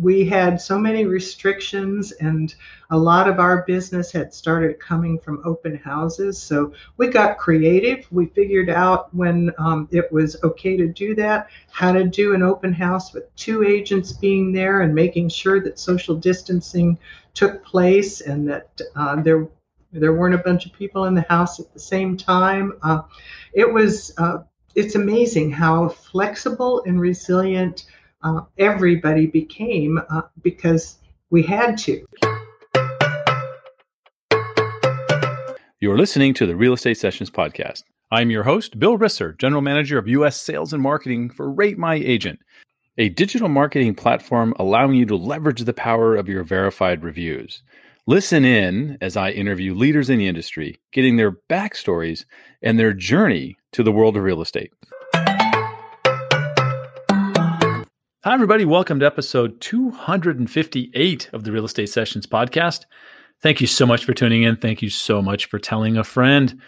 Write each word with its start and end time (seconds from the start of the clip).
we 0.00 0.24
had 0.24 0.60
so 0.60 0.78
many 0.78 1.04
restrictions, 1.04 2.12
and 2.12 2.54
a 2.90 2.96
lot 2.96 3.28
of 3.28 3.40
our 3.40 3.64
business 3.66 4.12
had 4.12 4.32
started 4.32 4.78
coming 4.78 5.18
from 5.18 5.42
open 5.44 5.76
houses. 5.76 6.40
So 6.40 6.72
we 6.96 7.08
got 7.08 7.38
creative. 7.38 8.06
We 8.12 8.26
figured 8.26 8.70
out 8.70 9.12
when 9.14 9.52
um, 9.58 9.88
it 9.90 10.10
was 10.12 10.36
okay 10.44 10.76
to 10.76 10.86
do 10.86 11.14
that, 11.16 11.48
how 11.70 11.92
to 11.92 12.04
do 12.04 12.34
an 12.34 12.42
open 12.42 12.72
house 12.72 13.12
with 13.12 13.34
two 13.34 13.64
agents 13.64 14.12
being 14.12 14.52
there 14.52 14.82
and 14.82 14.94
making 14.94 15.30
sure 15.30 15.60
that 15.62 15.78
social 15.78 16.14
distancing 16.14 16.96
took 17.34 17.64
place 17.64 18.20
and 18.20 18.48
that 18.48 18.80
uh, 18.94 19.20
there 19.22 19.48
there 19.90 20.12
weren't 20.12 20.34
a 20.34 20.38
bunch 20.38 20.66
of 20.66 20.72
people 20.74 21.06
in 21.06 21.14
the 21.14 21.22
house 21.22 21.58
at 21.58 21.72
the 21.72 21.80
same 21.80 22.16
time. 22.16 22.74
Uh, 22.82 23.02
it 23.54 23.72
was 23.72 24.12
uh, 24.18 24.38
it's 24.74 24.94
amazing 24.94 25.50
how 25.50 25.88
flexible 25.88 26.82
and 26.86 27.00
resilient 27.00 27.86
uh, 28.22 28.40
everybody 28.58 29.26
became 29.26 30.00
uh, 30.10 30.22
because 30.42 30.98
we 31.30 31.42
had 31.42 31.78
to. 31.78 32.04
You're 35.80 35.98
listening 35.98 36.34
to 36.34 36.46
the 36.46 36.56
Real 36.56 36.72
Estate 36.72 36.98
Sessions 36.98 37.30
podcast. 37.30 37.84
I'm 38.10 38.30
your 38.30 38.42
host, 38.42 38.78
Bill 38.78 38.98
Risser, 38.98 39.38
General 39.38 39.62
Manager 39.62 39.98
of 39.98 40.08
U.S. 40.08 40.40
Sales 40.40 40.72
and 40.72 40.82
Marketing 40.82 41.30
for 41.30 41.50
Rate 41.52 41.78
My 41.78 41.94
Agent, 41.94 42.40
a 42.96 43.10
digital 43.10 43.48
marketing 43.48 43.94
platform 43.94 44.54
allowing 44.58 44.94
you 44.94 45.06
to 45.06 45.16
leverage 45.16 45.60
the 45.60 45.74
power 45.74 46.16
of 46.16 46.28
your 46.28 46.42
verified 46.42 47.04
reviews. 47.04 47.62
Listen 48.06 48.44
in 48.44 48.96
as 49.00 49.16
I 49.16 49.30
interview 49.30 49.74
leaders 49.74 50.08
in 50.08 50.18
the 50.18 50.26
industry, 50.26 50.80
getting 50.92 51.16
their 51.16 51.32
backstories 51.32 52.24
and 52.62 52.78
their 52.78 52.94
journey 52.94 53.56
to 53.72 53.82
the 53.82 53.92
world 53.92 54.16
of 54.16 54.22
real 54.22 54.40
estate. 54.40 54.72
Hi, 58.28 58.34
everybody. 58.34 58.66
Welcome 58.66 59.00
to 59.00 59.06
episode 59.06 59.58
258 59.62 61.30
of 61.32 61.44
the 61.44 61.50
Real 61.50 61.64
Estate 61.64 61.88
Sessions 61.88 62.26
podcast. 62.26 62.84
Thank 63.40 63.62
you 63.62 63.66
so 63.66 63.86
much 63.86 64.04
for 64.04 64.12
tuning 64.12 64.42
in. 64.42 64.56
Thank 64.56 64.82
you 64.82 64.90
so 64.90 65.22
much 65.22 65.46
for 65.46 65.58
telling 65.58 65.96
a 65.96 66.04
friend. 66.04 66.60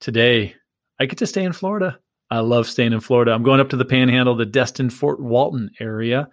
Today, 0.00 0.54
I 0.98 1.04
get 1.04 1.18
to 1.18 1.26
stay 1.26 1.44
in 1.44 1.52
Florida. 1.52 1.98
I 2.30 2.38
love 2.38 2.66
staying 2.66 2.94
in 2.94 3.00
Florida. 3.00 3.32
I'm 3.32 3.42
going 3.42 3.60
up 3.60 3.68
to 3.68 3.76
the 3.76 3.84
Panhandle, 3.84 4.34
the 4.34 4.46
Destin 4.46 4.88
Fort 4.88 5.20
Walton 5.20 5.68
area, 5.78 6.26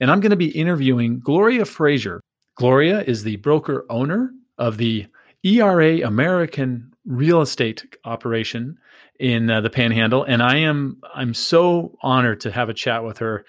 and 0.00 0.10
I'm 0.10 0.20
going 0.20 0.30
to 0.30 0.36
be 0.36 0.58
interviewing 0.58 1.20
Gloria 1.20 1.66
Frazier. 1.66 2.22
Gloria 2.56 3.02
is 3.02 3.24
the 3.24 3.36
broker 3.36 3.84
owner 3.90 4.30
of 4.56 4.78
the 4.78 5.06
ERA 5.42 6.00
American 6.00 6.94
Real 7.04 7.42
Estate 7.42 7.94
Operation 8.06 8.78
in 9.20 9.50
uh, 9.50 9.60
the 9.60 9.68
Panhandle, 9.68 10.24
and 10.24 10.42
I 10.42 10.56
am 10.60 11.02
I'm 11.14 11.34
so 11.34 11.98
honored 12.00 12.40
to 12.40 12.50
have 12.50 12.70
a 12.70 12.74
chat 12.74 13.04
with 13.04 13.18
her 13.18 13.44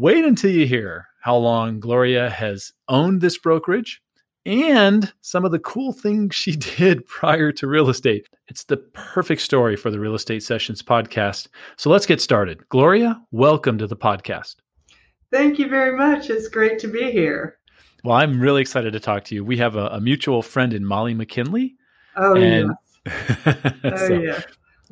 Wait 0.00 0.24
until 0.24 0.52
you 0.52 0.64
hear 0.64 1.08
how 1.22 1.34
long 1.34 1.80
Gloria 1.80 2.30
has 2.30 2.70
owned 2.86 3.20
this 3.20 3.36
brokerage 3.36 4.00
and 4.46 5.12
some 5.22 5.44
of 5.44 5.50
the 5.50 5.58
cool 5.58 5.92
things 5.92 6.36
she 6.36 6.52
did 6.76 7.04
prior 7.04 7.50
to 7.50 7.66
real 7.66 7.90
estate. 7.90 8.24
It's 8.46 8.62
the 8.62 8.76
perfect 8.76 9.42
story 9.42 9.74
for 9.74 9.90
the 9.90 9.98
Real 9.98 10.14
Estate 10.14 10.44
Sessions 10.44 10.84
podcast. 10.84 11.48
So 11.76 11.90
let's 11.90 12.06
get 12.06 12.20
started. 12.20 12.60
Gloria, 12.68 13.20
welcome 13.32 13.76
to 13.78 13.88
the 13.88 13.96
podcast. 13.96 14.54
Thank 15.32 15.58
you 15.58 15.68
very 15.68 15.98
much. 15.98 16.30
It's 16.30 16.46
great 16.46 16.78
to 16.78 16.86
be 16.86 17.10
here. 17.10 17.58
Well, 18.04 18.16
I'm 18.16 18.40
really 18.40 18.60
excited 18.60 18.92
to 18.92 19.00
talk 19.00 19.24
to 19.24 19.34
you. 19.34 19.44
We 19.44 19.56
have 19.56 19.74
a, 19.74 19.88
a 19.88 20.00
mutual 20.00 20.42
friend 20.42 20.72
in 20.74 20.84
Molly 20.84 21.14
McKinley. 21.14 21.74
Oh, 22.16 22.36
and, 22.36 22.70
yes. 23.04 23.36
oh, 23.82 23.96
so, 23.96 24.12
yeah. 24.12 24.42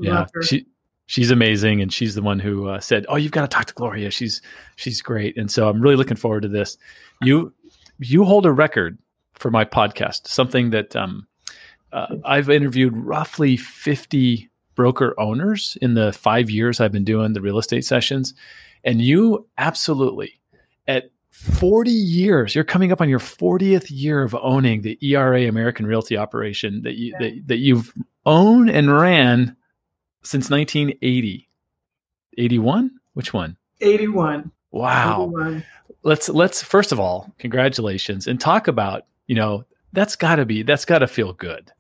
yeah. 0.00 0.26
She, 0.42 0.66
she's 1.06 1.30
amazing 1.30 1.80
and 1.80 1.92
she's 1.92 2.14
the 2.14 2.22
one 2.22 2.38
who 2.38 2.68
uh, 2.68 2.80
said 2.80 3.06
oh 3.08 3.16
you've 3.16 3.32
got 3.32 3.42
to 3.42 3.48
talk 3.48 3.66
to 3.66 3.74
gloria. 3.74 4.10
She's 4.10 4.42
she's 4.76 5.00
great. 5.00 5.36
And 5.36 5.50
so 5.50 5.68
i'm 5.68 5.80
really 5.80 5.96
looking 5.96 6.16
forward 6.16 6.42
to 6.42 6.48
this. 6.48 6.76
You 7.22 7.52
you 7.98 8.24
hold 8.24 8.44
a 8.44 8.52
record 8.52 8.98
for 9.34 9.50
my 9.50 9.64
podcast 9.64 10.26
something 10.26 10.70
that 10.70 10.94
um, 10.96 11.26
uh, 11.92 12.16
i've 12.24 12.50
interviewed 12.50 12.96
roughly 12.96 13.56
50 13.56 14.50
broker 14.74 15.14
owners 15.18 15.78
in 15.80 15.94
the 15.94 16.12
five 16.12 16.50
years 16.50 16.80
i've 16.80 16.92
been 16.92 17.04
doing 17.04 17.32
the 17.32 17.40
real 17.40 17.58
estate 17.58 17.84
sessions. 17.84 18.34
And 18.84 19.02
you 19.02 19.48
absolutely 19.58 20.40
at 20.86 21.10
40 21.30 21.90
years 21.90 22.54
you're 22.54 22.64
coming 22.64 22.92
up 22.92 23.00
on 23.00 23.08
your 23.08 23.18
40th 23.18 23.86
year 23.90 24.22
of 24.22 24.34
owning 24.34 24.82
the 24.82 24.98
era 25.02 25.46
american 25.48 25.86
realty 25.86 26.16
operation 26.16 26.82
that 26.82 26.94
you 26.94 27.14
that, 27.18 27.42
that 27.46 27.58
you've 27.58 27.92
owned 28.24 28.70
and 28.70 28.90
ran 28.90 29.56
since 30.26 30.50
1980. 30.50 31.48
81? 32.38 32.90
Which 33.14 33.32
one? 33.32 33.56
81. 33.80 34.50
Wow. 34.72 35.30
81. 35.32 35.64
Let's 36.02 36.28
let's 36.28 36.62
first 36.62 36.92
of 36.92 37.00
all, 37.00 37.32
congratulations 37.38 38.26
and 38.26 38.40
talk 38.40 38.68
about, 38.68 39.06
you 39.26 39.34
know, 39.34 39.64
that's 39.92 40.16
got 40.16 40.36
to 40.36 40.44
be 40.44 40.62
that's 40.62 40.84
got 40.84 40.98
to 40.98 41.06
feel 41.06 41.32
good. 41.32 41.72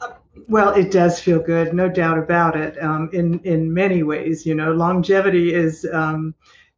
Uh, 0.00 0.12
well, 0.48 0.74
it 0.74 0.92
does 0.92 1.18
feel 1.18 1.40
good, 1.40 1.72
no 1.72 1.88
doubt 1.88 2.18
about 2.18 2.56
it. 2.56 2.80
Um, 2.82 3.08
in 3.12 3.40
in 3.40 3.72
many 3.72 4.02
ways, 4.02 4.44
you 4.44 4.54
know, 4.54 4.72
longevity 4.72 5.54
is 5.54 5.86
um, 5.92 6.34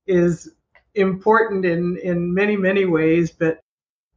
is 0.06 0.54
important 0.94 1.64
in 1.64 1.98
in 1.98 2.32
many 2.32 2.56
many 2.56 2.84
ways, 2.84 3.30
but 3.30 3.62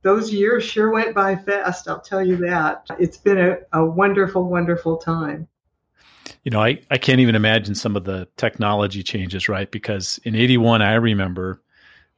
those 0.02 0.32
years 0.32 0.64
sure 0.64 0.92
went 0.92 1.14
by 1.14 1.36
fast. 1.36 1.88
I'll 1.88 2.02
tell 2.02 2.26
you 2.26 2.38
that. 2.38 2.86
It's 3.00 3.18
been 3.18 3.38
a, 3.38 3.58
a 3.74 3.86
wonderful, 3.86 4.50
wonderful 4.50 4.98
time 4.98 5.48
you 6.44 6.52
know, 6.52 6.62
I, 6.62 6.80
I 6.90 6.98
can't 6.98 7.20
even 7.20 7.36
imagine 7.36 7.76
some 7.76 7.96
of 7.96 8.04
the 8.04 8.28
technology 8.38 9.04
changes, 9.04 9.48
right? 9.48 9.70
Because 9.70 10.20
in 10.24 10.36
81, 10.36 10.82
I 10.82 10.94
remember 10.94 11.62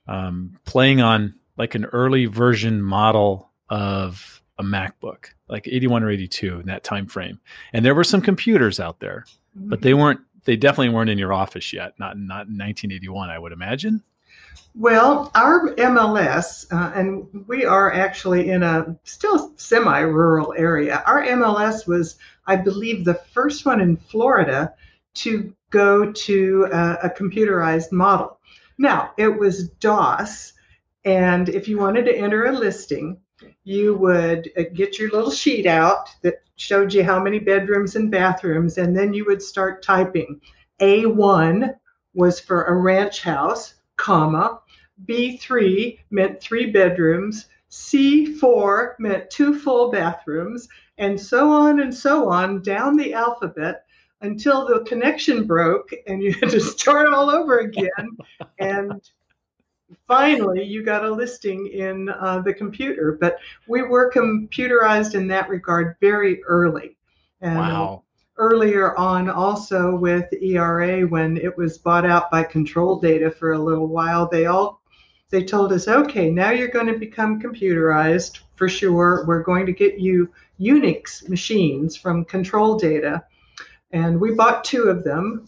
um, 0.08 0.58
playing 0.66 1.02
on 1.02 1.36
like 1.58 1.76
an 1.76 1.86
early 1.86 2.26
version 2.26 2.82
model 2.82 3.50
of 3.70 4.42
a 4.58 4.64
MacBook, 4.64 5.28
like 5.48 5.68
81 5.68 6.04
or 6.04 6.10
82 6.10 6.60
in 6.62 6.66
that 6.68 6.84
time 6.84 7.08
frame. 7.08 7.40
And 7.74 7.86
there 7.86 7.96
were 7.96 8.04
some 8.04 8.22
computers 8.22 8.80
out 8.80 9.00
there, 9.00 9.26
mm-hmm. 9.58 9.70
but 9.70 9.82
they 9.82 9.94
weren't, 9.94 10.22
they 10.46 10.56
definitely 10.56 10.90
weren't 10.90 11.10
in 11.10 11.18
your 11.18 11.34
office 11.34 11.74
yet, 11.74 11.94
not, 12.00 12.18
not 12.18 12.48
in 12.48 12.58
1981, 12.58 13.30
I 13.30 13.40
would 13.40 13.52
imagine. 13.52 14.04
Well, 14.76 15.32
our 15.36 15.76
MLS, 15.76 16.66
uh, 16.72 16.92
and 16.96 17.46
we 17.48 17.64
are 17.64 17.94
actually 17.94 18.50
in 18.50 18.64
a 18.64 18.98
still 19.04 19.54
semi 19.56 20.00
rural 20.00 20.54
area. 20.58 21.04
Our 21.06 21.24
MLS 21.24 21.86
was, 21.86 22.16
I 22.48 22.56
believe, 22.56 23.06
the 23.06 23.22
first 23.34 23.66
one 23.66 23.82
in 23.82 23.98
Florida 23.98 24.74
to 25.16 25.54
go 25.70 26.12
to 26.12 26.68
a, 26.72 26.94
a 27.04 27.10
computerized 27.10 27.92
model. 27.92 28.40
Now, 28.80 29.12
it 29.18 29.28
was 29.28 29.70
DOS, 29.70 30.54
and 31.06 31.50
if 31.50 31.68
you 31.68 31.78
wanted 31.78 32.06
to 32.06 32.18
enter 32.18 32.46
a 32.46 32.52
listing, 32.52 33.20
you 33.64 33.96
would 33.96 34.52
uh, 34.58 34.64
get 34.74 34.98
your 34.98 35.10
little 35.12 35.32
sheet 35.32 35.66
out 35.66 36.10
that 36.22 36.42
showed 36.56 36.94
you 36.94 37.04
how 37.04 37.22
many 37.22 37.40
bedrooms 37.40 37.96
and 37.96 38.10
bathrooms, 38.10 38.78
and 38.78 38.98
then 38.98 39.14
you 39.14 39.26
would 39.26 39.42
start 39.42 39.84
typing. 39.84 40.42
A1 40.80 41.76
was 42.14 42.40
for 42.40 42.64
a 42.64 42.76
ranch 42.76 43.22
house, 43.22 43.76
comma, 44.04 44.60
B3 45.06 45.98
meant 46.12 46.42
three 46.42 46.70
bedrooms, 46.72 47.48
C4 47.72 49.00
meant 49.00 49.30
two 49.30 49.58
full 49.58 49.92
bathrooms, 49.92 50.68
and 50.98 51.20
so 51.20 51.50
on 51.50 51.80
and 51.80 51.94
so 51.94 52.30
on 52.30 52.62
down 52.62 52.98
the 52.98 53.14
alphabet 53.14 53.86
until 54.22 54.68
the 54.68 54.82
connection 54.82 55.48
broke 55.48 55.90
and 56.08 56.22
you 56.22 56.34
had 56.42 56.50
to 56.50 56.60
start 56.60 57.14
all 57.14 57.30
over 57.30 57.60
again. 57.60 58.18
and 58.60 59.10
finally, 60.06 60.64
you 60.64 60.84
got 60.84 61.06
a 61.06 61.10
listing 61.10 61.68
in 61.68 62.10
uh, 62.10 62.42
the 62.42 62.54
computer. 62.54 63.18
But 63.20 63.38
we 63.68 63.84
were 63.84 64.12
computerized 64.12 65.16
in 65.16 65.28
that 65.28 65.48
regard 65.48 65.96
very 66.02 66.44
early. 66.44 66.98
And, 67.40 67.58
wow. 67.58 68.03
Earlier 68.38 68.98
on 68.98 69.30
also 69.30 69.96
with 69.96 70.32
ERA 70.42 71.08
when 71.08 71.38
it 71.38 71.58
was 71.58 71.78
bought 71.78 72.06
out 72.06 72.32
by 72.32 72.44
Control 72.44 73.00
Data 73.00 73.30
for 73.30 73.54
a 73.54 73.60
little 73.60 73.88
while. 73.88 74.28
They 74.30 74.46
all 74.46 74.82
they 75.30 75.44
told 75.44 75.74
us, 75.74 75.88
okay, 75.88 76.30
now 76.30 76.52
you're 76.52 76.68
going 76.68 76.86
to 76.86 77.00
become 77.00 77.42
computerized 77.42 78.42
for 78.56 78.70
sure. 78.70 79.26
We're 79.26 79.42
going 79.42 79.66
to 79.66 79.74
get 79.74 80.00
you 80.00 80.32
Unix 80.60 81.28
machines 81.28 81.96
from 81.98 82.24
Control 82.26 82.78
Data. 82.78 83.24
And 83.92 84.22
we 84.22 84.36
bought 84.36 84.64
two 84.64 84.84
of 84.84 85.04
them, 85.04 85.48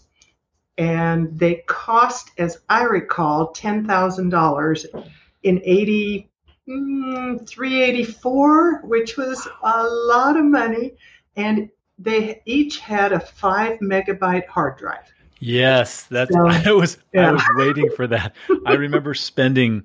and 0.79 1.37
they 1.37 1.63
cost, 1.67 2.31
as 2.39 2.61
I 2.67 2.83
recall, 2.83 3.53
$10,000 3.53 5.03
in 5.43 5.61
80, 5.63 6.29
mm, 6.67 7.47
384, 7.47 8.81
which 8.85 9.17
was 9.17 9.47
a 9.61 9.83
lot 9.83 10.35
of 10.35 10.45
money. 10.45 10.95
And 11.35 11.69
they 11.97 12.41
each 12.45 12.79
had 12.79 13.13
a 13.13 13.19
five 13.19 13.79
megabyte 13.79 14.47
hard 14.47 14.77
drive. 14.77 15.13
Yes, 15.39 16.03
that's 16.03 16.33
so, 16.33 16.47
I 16.47 16.71
was 16.71 16.97
yeah. 17.13 17.29
I 17.29 17.31
was 17.31 17.43
waiting 17.55 17.89
for 17.95 18.07
that. 18.07 18.35
I 18.65 18.73
remember 18.73 19.13
spending 19.13 19.83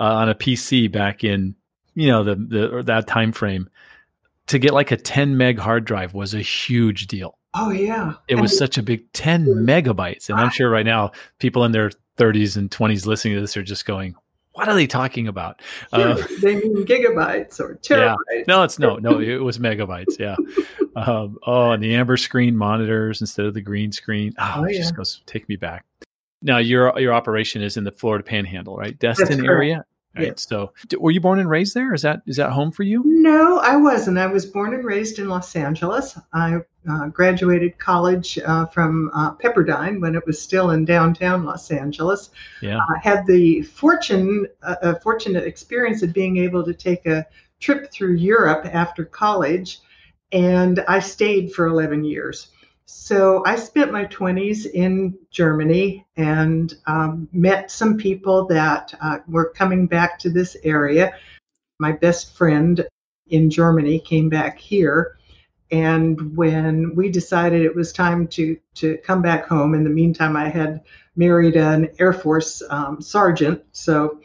uh, 0.00 0.04
on 0.04 0.28
a 0.28 0.34
PC 0.34 0.90
back 0.90 1.24
in 1.24 1.54
you 1.94 2.08
know 2.08 2.24
the 2.24 2.34
the 2.34 2.82
that 2.84 3.06
time 3.06 3.32
frame 3.32 3.68
to 4.46 4.58
get 4.58 4.74
like 4.74 4.90
a 4.90 4.96
10 4.96 5.36
meg 5.36 5.58
hard 5.58 5.84
drive 5.84 6.14
was 6.14 6.34
a 6.34 6.40
huge 6.40 7.06
deal. 7.06 7.38
Oh 7.54 7.70
yeah. 7.70 8.14
It 8.28 8.36
was 8.36 8.56
such 8.56 8.78
a 8.78 8.82
big 8.82 9.10
10 9.12 9.46
megabytes 9.46 10.28
and 10.28 10.38
I'm 10.38 10.50
sure 10.50 10.68
right 10.68 10.84
now 10.84 11.12
people 11.38 11.64
in 11.64 11.72
their 11.72 11.90
30s 12.18 12.56
and 12.56 12.70
20s 12.70 13.06
listening 13.06 13.34
to 13.36 13.40
this 13.40 13.56
are 13.56 13.62
just 13.62 13.86
going 13.86 14.16
what 14.52 14.68
are 14.68 14.74
they 14.74 14.86
talking 14.86 15.26
about? 15.26 15.60
Sure, 15.94 16.12
uh, 16.12 16.26
they 16.40 16.56
mean 16.56 16.84
gigabytes 16.84 17.60
or 17.60 17.76
terabytes. 17.82 18.16
Yeah. 18.32 18.42
No, 18.48 18.62
it's 18.62 18.78
no, 18.78 18.96
no, 18.96 19.20
it 19.20 19.42
was 19.42 19.58
megabytes. 19.58 20.18
Yeah. 20.18 20.36
Um, 20.96 21.38
oh, 21.46 21.72
and 21.72 21.82
the 21.82 21.94
amber 21.94 22.16
screen 22.16 22.56
monitors 22.56 23.20
instead 23.20 23.46
of 23.46 23.54
the 23.54 23.60
green 23.60 23.92
screen. 23.92 24.34
Oh, 24.38 24.54
oh 24.58 24.66
yeah. 24.66 24.78
just 24.78 24.96
goes 24.96 25.22
take 25.26 25.48
me 25.48 25.56
back. 25.56 25.84
Now 26.42 26.58
your 26.58 26.98
your 26.98 27.14
operation 27.14 27.62
is 27.62 27.76
in 27.76 27.84
the 27.84 27.92
Florida 27.92 28.24
Panhandle, 28.24 28.76
right? 28.76 28.98
Destin 28.98 29.44
area. 29.46 29.84
Right. 30.16 30.28
Yes. 30.28 30.46
So, 30.48 30.72
were 31.00 31.10
you 31.10 31.20
born 31.20 31.40
and 31.40 31.50
raised 31.50 31.74
there? 31.74 31.92
Is 31.92 32.02
that 32.02 32.22
is 32.26 32.36
that 32.36 32.50
home 32.50 32.70
for 32.70 32.84
you? 32.84 33.02
No, 33.04 33.58
I 33.58 33.74
wasn't. 33.76 34.16
I 34.16 34.26
was 34.26 34.46
born 34.46 34.72
and 34.72 34.84
raised 34.84 35.18
in 35.18 35.28
Los 35.28 35.56
Angeles. 35.56 36.16
I 36.32 36.60
uh, 36.88 37.08
graduated 37.08 37.78
college 37.78 38.38
uh, 38.38 38.66
from 38.66 39.10
uh, 39.12 39.34
Pepperdine 39.34 40.00
when 40.00 40.14
it 40.14 40.24
was 40.24 40.40
still 40.40 40.70
in 40.70 40.84
downtown 40.84 41.44
Los 41.44 41.72
Angeles. 41.72 42.30
Yeah. 42.62 42.78
I 42.78 42.98
had 43.02 43.26
the 43.26 43.62
fortune, 43.62 44.46
a 44.62 45.00
fortunate 45.00 45.44
experience 45.44 46.02
of 46.02 46.12
being 46.12 46.36
able 46.36 46.62
to 46.62 46.74
take 46.74 47.06
a 47.06 47.26
trip 47.58 47.90
through 47.90 48.14
Europe 48.14 48.66
after 48.72 49.04
college, 49.04 49.80
and 50.32 50.84
I 50.88 51.00
stayed 51.00 51.52
for 51.52 51.66
11 51.66 52.04
years. 52.04 52.48
So 52.86 53.42
I 53.46 53.56
spent 53.56 53.92
my 53.92 54.04
20s 54.06 54.66
in 54.70 55.16
Germany 55.30 56.06
and 56.16 56.74
um, 56.86 57.28
met 57.32 57.70
some 57.70 57.96
people 57.96 58.46
that 58.46 58.94
uh, 59.00 59.18
were 59.26 59.50
coming 59.50 59.86
back 59.86 60.18
to 60.20 60.30
this 60.30 60.56
area. 60.64 61.14
My 61.78 61.92
best 61.92 62.36
friend 62.36 62.86
in 63.28 63.48
Germany 63.48 64.00
came 64.00 64.28
back 64.28 64.58
here. 64.58 65.16
And 65.70 66.36
when 66.36 66.94
we 66.94 67.10
decided 67.10 67.62
it 67.62 67.74
was 67.74 67.92
time 67.92 68.28
to, 68.28 68.58
to 68.74 68.98
come 68.98 69.22
back 69.22 69.46
home, 69.46 69.74
in 69.74 69.82
the 69.82 69.90
meantime, 69.90 70.36
I 70.36 70.48
had 70.48 70.82
married 71.16 71.56
an 71.56 71.88
Air 71.98 72.12
Force 72.12 72.62
um, 72.68 73.00
sergeant. 73.00 73.64
So 73.72 74.20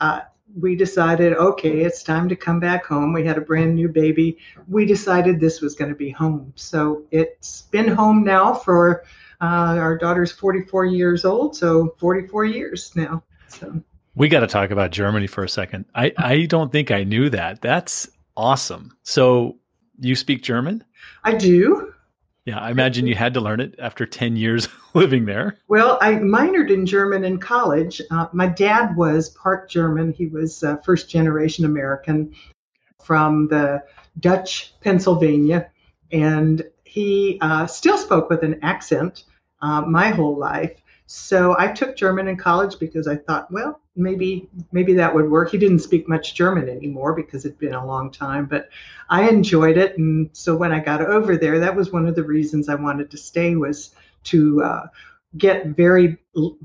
uh, 0.00 0.22
we 0.58 0.76
decided, 0.76 1.34
okay, 1.34 1.80
it's 1.80 2.02
time 2.02 2.28
to 2.28 2.36
come 2.36 2.60
back 2.60 2.84
home. 2.86 3.12
We 3.12 3.24
had 3.24 3.38
a 3.38 3.40
brand 3.40 3.74
new 3.74 3.88
baby. 3.88 4.38
We 4.68 4.86
decided 4.86 5.40
this 5.40 5.60
was 5.60 5.74
going 5.74 5.90
to 5.90 5.96
be 5.96 6.10
home. 6.10 6.52
So 6.56 7.04
it's 7.10 7.62
been 7.62 7.88
home 7.88 8.24
now 8.24 8.54
for 8.54 9.04
uh, 9.40 9.44
our 9.44 9.96
daughter's 9.96 10.32
44 10.32 10.86
years 10.86 11.24
old. 11.24 11.56
So 11.56 11.94
44 11.98 12.44
years 12.44 12.92
now. 12.94 13.22
So 13.48 13.80
we 14.14 14.28
got 14.28 14.40
to 14.40 14.46
talk 14.46 14.70
about 14.70 14.90
Germany 14.90 15.26
for 15.26 15.44
a 15.44 15.48
second. 15.48 15.86
I, 15.94 16.12
I 16.16 16.46
don't 16.46 16.72
think 16.72 16.90
I 16.90 17.04
knew 17.04 17.30
that. 17.30 17.60
That's 17.62 18.08
awesome. 18.36 18.96
So 19.02 19.58
you 19.98 20.16
speak 20.16 20.42
German? 20.42 20.84
I 21.24 21.34
do. 21.34 21.94
Yeah, 22.50 22.58
I 22.58 22.72
imagine 22.72 23.06
you 23.06 23.14
had 23.14 23.34
to 23.34 23.40
learn 23.40 23.60
it 23.60 23.76
after 23.78 24.04
10 24.04 24.34
years 24.34 24.66
living 24.94 25.24
there. 25.24 25.56
Well, 25.68 25.98
I 26.00 26.14
minored 26.14 26.68
in 26.68 26.84
German 26.84 27.22
in 27.22 27.38
college. 27.38 28.02
Uh, 28.10 28.26
my 28.32 28.48
dad 28.48 28.96
was 28.96 29.28
part 29.28 29.70
German. 29.70 30.12
He 30.12 30.26
was 30.26 30.64
uh, 30.64 30.78
first 30.78 31.08
generation 31.08 31.64
American 31.64 32.34
from 33.00 33.46
the 33.46 33.84
Dutch 34.18 34.74
Pennsylvania. 34.80 35.70
And 36.10 36.64
he 36.82 37.38
uh, 37.40 37.68
still 37.68 37.96
spoke 37.96 38.28
with 38.28 38.42
an 38.42 38.58
accent 38.64 39.26
uh, 39.62 39.82
my 39.82 40.08
whole 40.08 40.36
life. 40.36 40.72
So 41.12 41.56
I 41.58 41.66
took 41.66 41.96
German 41.96 42.28
in 42.28 42.36
college 42.36 42.78
because 42.78 43.08
I 43.08 43.16
thought, 43.16 43.50
well, 43.50 43.80
maybe 43.96 44.48
maybe 44.70 44.94
that 44.94 45.12
would 45.12 45.28
work. 45.28 45.50
He 45.50 45.58
didn't 45.58 45.80
speak 45.80 46.08
much 46.08 46.36
German 46.36 46.68
anymore 46.68 47.14
because 47.14 47.44
it'd 47.44 47.58
been 47.58 47.74
a 47.74 47.84
long 47.84 48.12
time, 48.12 48.46
but 48.46 48.68
I 49.08 49.28
enjoyed 49.28 49.76
it. 49.76 49.98
And 49.98 50.30
so 50.32 50.54
when 50.54 50.70
I 50.70 50.78
got 50.78 51.00
over 51.00 51.36
there, 51.36 51.58
that 51.58 51.74
was 51.74 51.90
one 51.90 52.06
of 52.06 52.14
the 52.14 52.22
reasons 52.22 52.68
I 52.68 52.76
wanted 52.76 53.10
to 53.10 53.16
stay 53.16 53.56
was 53.56 53.90
to 54.22 54.62
uh, 54.62 54.86
get 55.36 55.66
very 55.66 56.16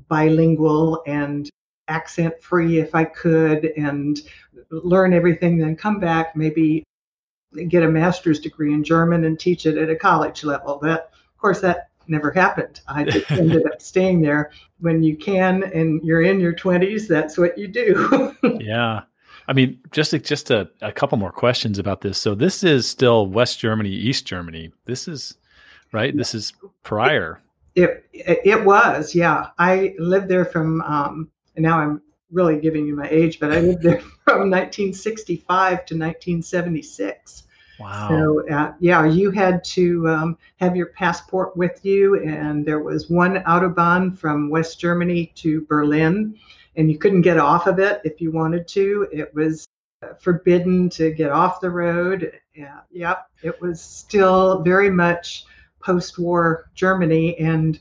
bilingual 0.09 1.01
and 1.07 1.49
accent 1.87 2.39
free 2.39 2.77
if 2.77 2.93
I 2.93 3.05
could, 3.05 3.73
and 3.75 4.19
learn 4.69 5.11
everything. 5.13 5.57
Then 5.57 5.75
come 5.75 5.99
back, 5.99 6.35
maybe 6.35 6.83
get 7.67 7.81
a 7.81 7.89
master's 7.89 8.39
degree 8.39 8.75
in 8.75 8.83
German 8.83 9.23
and 9.23 9.39
teach 9.39 9.65
it 9.65 9.75
at 9.75 9.89
a 9.89 9.95
college 9.95 10.43
level. 10.43 10.77
That, 10.83 11.09
of 11.15 11.37
course, 11.39 11.61
that 11.61 11.89
never 12.07 12.31
happened. 12.31 12.81
I 12.87 13.03
just 13.03 13.29
ended 13.31 13.65
up 13.65 13.81
staying 13.81 14.21
there. 14.21 14.51
When 14.79 15.03
you 15.03 15.15
can 15.15 15.63
and 15.63 16.01
you're 16.03 16.21
in 16.21 16.39
your 16.39 16.53
20s, 16.53 17.07
that's 17.07 17.37
what 17.37 17.57
you 17.57 17.67
do. 17.67 18.35
yeah. 18.59 19.01
I 19.47 19.53
mean, 19.53 19.79
just 19.91 20.11
just 20.23 20.49
a, 20.51 20.69
a 20.81 20.91
couple 20.91 21.17
more 21.17 21.31
questions 21.31 21.77
about 21.77 22.01
this. 22.01 22.17
So 22.17 22.35
this 22.35 22.63
is 22.63 22.87
still 22.87 23.27
West 23.27 23.59
Germany, 23.59 23.91
East 23.91 24.25
Germany. 24.25 24.71
This 24.85 25.07
is 25.07 25.35
right. 25.91 26.15
This 26.15 26.33
is 26.33 26.53
prior. 26.83 27.39
It 27.75 28.05
it 28.11 28.63
was, 28.63 29.13
yeah. 29.13 29.49
I 29.59 29.95
lived 29.99 30.29
there 30.29 30.45
from. 30.45 30.81
Um, 30.81 31.29
and 31.55 31.63
now 31.63 31.79
I'm 31.79 32.01
really 32.31 32.59
giving 32.59 32.85
you 32.85 32.95
my 32.95 33.07
age, 33.09 33.39
but 33.39 33.51
I 33.51 33.59
lived 33.59 33.81
there 33.81 33.99
from 34.25 34.49
1965 34.49 35.45
to 35.85 35.95
1976. 35.95 37.43
Wow. 37.79 38.07
So, 38.09 38.49
uh, 38.49 38.73
yeah, 38.79 39.05
you 39.05 39.31
had 39.31 39.63
to 39.65 40.07
um, 40.07 40.37
have 40.57 40.75
your 40.75 40.87
passport 40.87 41.57
with 41.57 41.83
you, 41.83 42.23
and 42.23 42.65
there 42.65 42.79
was 42.79 43.09
one 43.09 43.43
Autobahn 43.43 44.17
from 44.17 44.49
West 44.49 44.79
Germany 44.79 45.31
to 45.35 45.65
Berlin, 45.65 46.35
and 46.77 46.89
you 46.89 46.97
couldn't 46.97 47.21
get 47.21 47.37
off 47.37 47.67
of 47.67 47.79
it 47.79 48.01
if 48.03 48.21
you 48.21 48.31
wanted 48.31 48.67
to. 48.69 49.07
It 49.11 49.33
was 49.33 49.67
uh, 50.03 50.13
forbidden 50.19 50.89
to 50.91 51.11
get 51.11 51.31
off 51.31 51.59
the 51.59 51.69
road. 51.69 52.31
Yeah, 52.53 52.79
yep, 52.91 53.27
it 53.43 53.59
was 53.61 53.81
still 53.81 54.61
very 54.61 54.89
much 54.89 55.45
post 55.79 56.17
war 56.17 56.69
Germany. 56.73 57.37
And 57.37 57.79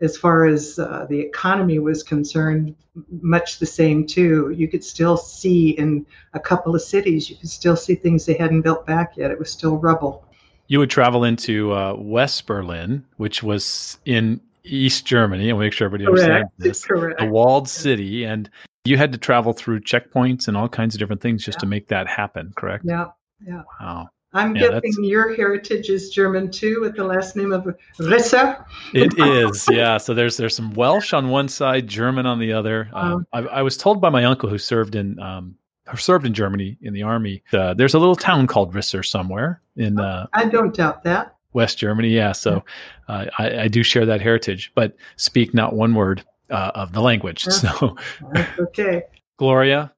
as 0.00 0.16
far 0.16 0.46
as 0.46 0.78
uh, 0.78 1.06
the 1.08 1.18
economy 1.18 1.78
was 1.78 2.02
concerned, 2.02 2.74
much 3.22 3.58
the 3.58 3.66
same 3.66 4.06
too. 4.06 4.52
You 4.56 4.68
could 4.68 4.84
still 4.84 5.16
see 5.16 5.70
in 5.70 6.04
a 6.34 6.40
couple 6.40 6.74
of 6.74 6.82
cities, 6.82 7.30
you 7.30 7.36
could 7.36 7.48
still 7.48 7.76
see 7.76 7.94
things 7.94 8.26
they 8.26 8.34
hadn't 8.34 8.62
built 8.62 8.86
back 8.86 9.16
yet. 9.16 9.30
It 9.30 9.38
was 9.38 9.50
still 9.50 9.76
rubble. 9.78 10.24
You 10.66 10.78
would 10.78 10.90
travel 10.90 11.24
into 11.24 11.72
uh, 11.72 11.94
West 11.98 12.46
Berlin, 12.46 13.04
which 13.18 13.42
was 13.42 13.98
in 14.04 14.40
East 14.64 15.04
Germany. 15.04 15.50
I'll 15.50 15.58
make 15.58 15.72
sure 15.72 15.84
everybody 15.84 16.06
understands 16.06 16.50
this. 16.58 16.84
Correct. 16.84 17.20
A 17.20 17.26
walled 17.26 17.68
city, 17.68 18.24
and 18.24 18.48
you 18.84 18.96
had 18.96 19.12
to 19.12 19.18
travel 19.18 19.52
through 19.52 19.80
checkpoints 19.80 20.48
and 20.48 20.56
all 20.56 20.68
kinds 20.68 20.94
of 20.94 20.98
different 20.98 21.20
things 21.20 21.44
just 21.44 21.56
yeah. 21.56 21.60
to 21.60 21.66
make 21.66 21.88
that 21.88 22.08
happen. 22.08 22.52
Correct? 22.56 22.84
Yeah. 22.86 23.06
Yeah. 23.46 23.62
Wow. 23.80 24.08
I'm 24.34 24.56
yeah, 24.56 24.80
guessing 24.80 25.04
your 25.04 25.34
heritage 25.34 25.88
is 25.88 26.10
German 26.10 26.50
too, 26.50 26.80
with 26.80 26.96
the 26.96 27.04
last 27.04 27.36
name 27.36 27.52
of 27.52 27.64
Risser. 27.98 28.64
It 28.92 29.16
is, 29.16 29.66
yeah. 29.70 29.96
So 29.96 30.12
there's 30.12 30.36
there's 30.36 30.56
some 30.56 30.72
Welsh 30.74 31.12
on 31.12 31.28
one 31.28 31.48
side, 31.48 31.86
German 31.86 32.26
on 32.26 32.38
the 32.38 32.52
other. 32.52 32.90
Um, 33.04 33.26
I, 33.32 33.40
I, 33.40 33.62
was 33.62 33.76
told 33.76 34.00
by 34.00 34.08
my 34.08 34.24
uncle 34.24 34.48
who 34.48 34.56
served 34.56 34.94
in 34.94 35.18
um, 35.18 35.56
who 35.88 35.96
served 35.96 36.24
in 36.24 36.32
Germany 36.32 36.78
in 36.80 36.94
the 36.94 37.02
army. 37.02 37.42
Uh, 37.52 37.74
there's 37.74 37.92
a 37.92 37.98
little 37.98 38.16
town 38.16 38.46
called 38.46 38.72
Risser 38.72 39.04
somewhere 39.04 39.60
in. 39.76 39.98
Uh, 39.98 40.26
I 40.32 40.46
don't 40.46 40.74
doubt 40.74 41.02
that. 41.04 41.36
West 41.52 41.76
Germany, 41.76 42.08
yeah. 42.08 42.32
So 42.32 42.64
uh, 43.08 43.26
I, 43.38 43.58
I, 43.62 43.68
do 43.68 43.82
share 43.82 44.06
that 44.06 44.20
heritage, 44.20 44.72
but 44.74 44.96
speak 45.16 45.54
not 45.54 45.74
one 45.74 45.94
word 45.94 46.24
uh, 46.50 46.72
of 46.74 46.92
the 46.92 47.00
language. 47.00 47.44
So 47.44 47.96
okay, 48.58 49.02
Gloria, 49.36 49.92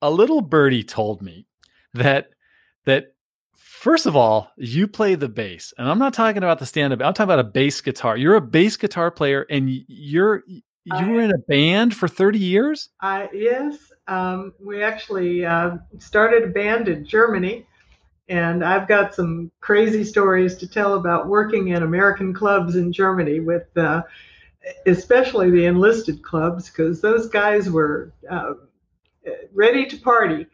a 0.00 0.10
little 0.10 0.40
birdie 0.40 0.84
told 0.84 1.22
me 1.22 1.46
that 1.94 2.30
that 2.84 3.11
First 3.82 4.06
of 4.06 4.14
all, 4.14 4.52
you 4.56 4.86
play 4.86 5.16
the 5.16 5.28
bass, 5.28 5.74
and 5.76 5.88
I'm 5.88 5.98
not 5.98 6.14
talking 6.14 6.44
about 6.44 6.60
the 6.60 6.66
stand-up. 6.66 7.00
I'm 7.02 7.14
talking 7.14 7.24
about 7.24 7.40
a 7.40 7.50
bass 7.50 7.80
guitar. 7.80 8.16
You're 8.16 8.36
a 8.36 8.40
bass 8.40 8.76
guitar 8.76 9.10
player, 9.10 9.44
and 9.50 9.68
you're 9.88 10.44
you 10.46 10.62
I, 10.92 11.08
were 11.08 11.20
in 11.20 11.32
a 11.32 11.38
band 11.48 11.92
for 11.92 12.06
30 12.06 12.38
years. 12.38 12.90
I 13.00 13.28
yes, 13.34 13.92
um, 14.06 14.52
we 14.64 14.84
actually 14.84 15.44
uh, 15.44 15.78
started 15.98 16.44
a 16.44 16.52
band 16.52 16.86
in 16.86 17.04
Germany, 17.04 17.66
and 18.28 18.64
I've 18.64 18.86
got 18.86 19.16
some 19.16 19.50
crazy 19.60 20.04
stories 20.04 20.54
to 20.58 20.68
tell 20.68 20.94
about 20.94 21.26
working 21.26 21.70
in 21.70 21.82
American 21.82 22.32
clubs 22.32 22.76
in 22.76 22.92
Germany 22.92 23.40
with, 23.40 23.66
uh, 23.76 24.02
especially 24.86 25.50
the 25.50 25.64
enlisted 25.64 26.22
clubs, 26.22 26.70
because 26.70 27.00
those 27.00 27.28
guys 27.28 27.68
were 27.68 28.12
uh, 28.30 28.52
ready 29.52 29.86
to 29.86 29.96
party, 29.96 30.46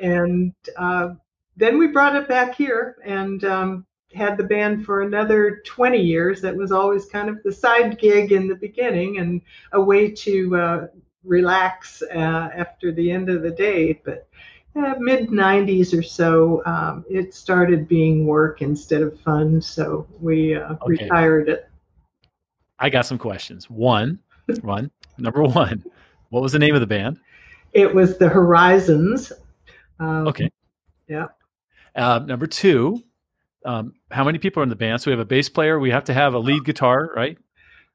and 0.00 0.52
uh, 0.76 1.10
then 1.56 1.78
we 1.78 1.88
brought 1.88 2.16
it 2.16 2.28
back 2.28 2.54
here 2.54 2.96
and 3.04 3.44
um, 3.44 3.86
had 4.14 4.36
the 4.36 4.44
band 4.44 4.84
for 4.84 5.02
another 5.02 5.62
20 5.64 5.98
years. 6.00 6.40
That 6.40 6.56
was 6.56 6.72
always 6.72 7.06
kind 7.06 7.28
of 7.28 7.42
the 7.42 7.52
side 7.52 7.98
gig 7.98 8.32
in 8.32 8.48
the 8.48 8.54
beginning 8.54 9.18
and 9.18 9.40
a 9.72 9.80
way 9.80 10.10
to 10.10 10.56
uh, 10.56 10.86
relax 11.22 12.02
uh, 12.14 12.48
after 12.54 12.92
the 12.92 13.10
end 13.10 13.28
of 13.28 13.42
the 13.42 13.50
day. 13.50 14.00
But 14.04 14.28
uh, 14.76 14.94
mid 14.98 15.28
90s 15.28 15.96
or 15.96 16.02
so, 16.02 16.62
um, 16.66 17.04
it 17.08 17.34
started 17.34 17.86
being 17.86 18.26
work 18.26 18.62
instead 18.62 19.02
of 19.02 19.18
fun. 19.20 19.60
So 19.60 20.06
we 20.20 20.56
uh, 20.56 20.74
okay. 20.74 20.86
retired 20.86 21.48
it. 21.48 21.68
I 22.78 22.90
got 22.90 23.06
some 23.06 23.18
questions. 23.18 23.70
One, 23.70 24.18
one, 24.62 24.90
number 25.18 25.42
one, 25.42 25.84
what 26.30 26.42
was 26.42 26.52
the 26.52 26.58
name 26.58 26.74
of 26.74 26.80
the 26.80 26.86
band? 26.86 27.20
It 27.72 27.92
was 27.92 28.18
the 28.18 28.28
Horizons. 28.28 29.32
Um, 30.00 30.28
okay. 30.28 30.50
Yeah. 31.08 31.28
Uh, 31.94 32.18
number 32.26 32.46
two, 32.46 33.02
um, 33.64 33.94
how 34.10 34.24
many 34.24 34.38
people 34.38 34.60
are 34.60 34.64
in 34.64 34.68
the 34.68 34.76
band? 34.76 35.00
So 35.00 35.10
we 35.10 35.12
have 35.12 35.20
a 35.20 35.24
bass 35.24 35.48
player. 35.48 35.78
We 35.78 35.90
have 35.90 36.04
to 36.04 36.14
have 36.14 36.34
a 36.34 36.38
lead 36.38 36.64
guitar, 36.64 37.10
right? 37.14 37.38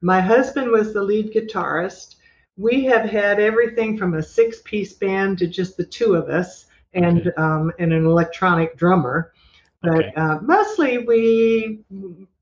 My 0.01 0.21
husband 0.21 0.71
was 0.71 0.93
the 0.93 1.03
lead 1.03 1.33
guitarist. 1.33 2.15
we 2.57 2.83
have 2.85 3.09
had 3.09 3.39
everything 3.39 3.97
from 3.97 4.15
a 4.15 4.23
six 4.23 4.61
piece 4.63 4.93
band 4.93 5.37
to 5.39 5.47
just 5.47 5.77
the 5.77 5.85
two 5.85 6.13
of 6.13 6.29
us 6.29 6.65
and 6.93 7.21
Okay. 7.21 7.31
um, 7.37 7.71
and 7.79 7.93
an 7.93 8.05
electronic 8.05 8.75
drummer. 8.77 9.31
But 9.81 10.07
Okay. 10.07 10.11
uh, 10.15 10.39
mostly 10.41 10.97
we 10.99 11.79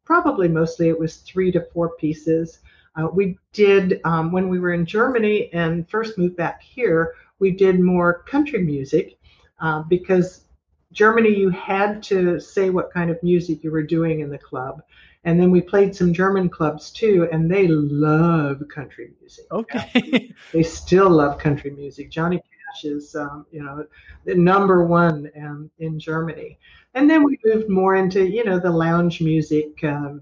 probably 0.05 0.47
mostly 0.47 0.89
it 0.89 0.99
was 0.99 1.17
three 1.17 1.51
to 1.51 1.61
four 1.73 1.89
pieces. 1.97 2.59
Uh, 2.95 3.07
we 3.13 3.37
did 3.53 4.01
um, 4.05 4.31
when 4.31 4.49
we 4.49 4.59
were 4.59 4.73
in 4.73 4.85
Germany 4.85 5.51
and 5.53 5.87
first 5.87 6.17
moved 6.17 6.35
back 6.35 6.61
here. 6.63 7.13
We 7.39 7.51
did 7.51 7.79
more 7.79 8.23
country 8.23 8.63
music 8.63 9.19
uh, 9.59 9.83
because 9.83 10.45
Germany 10.91 11.29
you 11.29 11.49
had 11.49 12.01
to 12.03 12.39
say 12.39 12.69
what 12.69 12.93
kind 12.93 13.09
of 13.09 13.21
music 13.21 13.63
you 13.63 13.71
were 13.71 13.83
doing 13.83 14.21
in 14.21 14.29
the 14.29 14.37
club. 14.37 14.81
And 15.23 15.39
then 15.39 15.51
we 15.51 15.59
played 15.59 15.93
some 15.93 16.13
German 16.13 16.47
clubs 16.47 16.89
too, 16.89 17.27
and 17.31 17.51
they 17.51 17.67
love 17.67 18.61
country 18.73 19.11
music. 19.19 19.45
Okay. 19.51 20.33
They 20.53 20.63
still 20.63 21.09
love 21.09 21.37
country 21.39 21.71
music. 21.71 22.09
Johnny 22.09 22.37
Cash 22.37 22.85
is, 22.85 23.15
um, 23.15 23.45
you 23.51 23.61
know, 23.61 23.85
the 24.23 24.35
number 24.35 24.85
one 24.85 25.29
um, 25.35 25.69
in 25.79 25.99
Germany. 25.99 26.57
And 26.93 27.09
then 27.09 27.23
we 27.23 27.37
moved 27.43 27.69
more 27.69 27.95
into, 27.95 28.25
you 28.25 28.45
know, 28.45 28.59
the 28.59 28.69
lounge 28.69 29.19
music 29.19 29.83
um, 29.83 30.21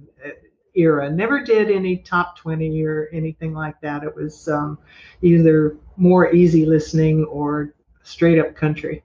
era. 0.75 1.09
Never 1.09 1.41
did 1.41 1.71
any 1.71 1.97
top 1.97 2.37
20 2.37 2.83
or 2.83 3.09
anything 3.13 3.53
like 3.53 3.79
that. 3.81 4.03
It 4.03 4.15
was 4.15 4.47
um, 4.47 4.77
either 5.21 5.77
more 5.97 6.33
easy 6.33 6.65
listening 6.65 7.25
or 7.25 7.73
straight 8.03 8.39
up 8.39 8.55
country. 8.55 9.03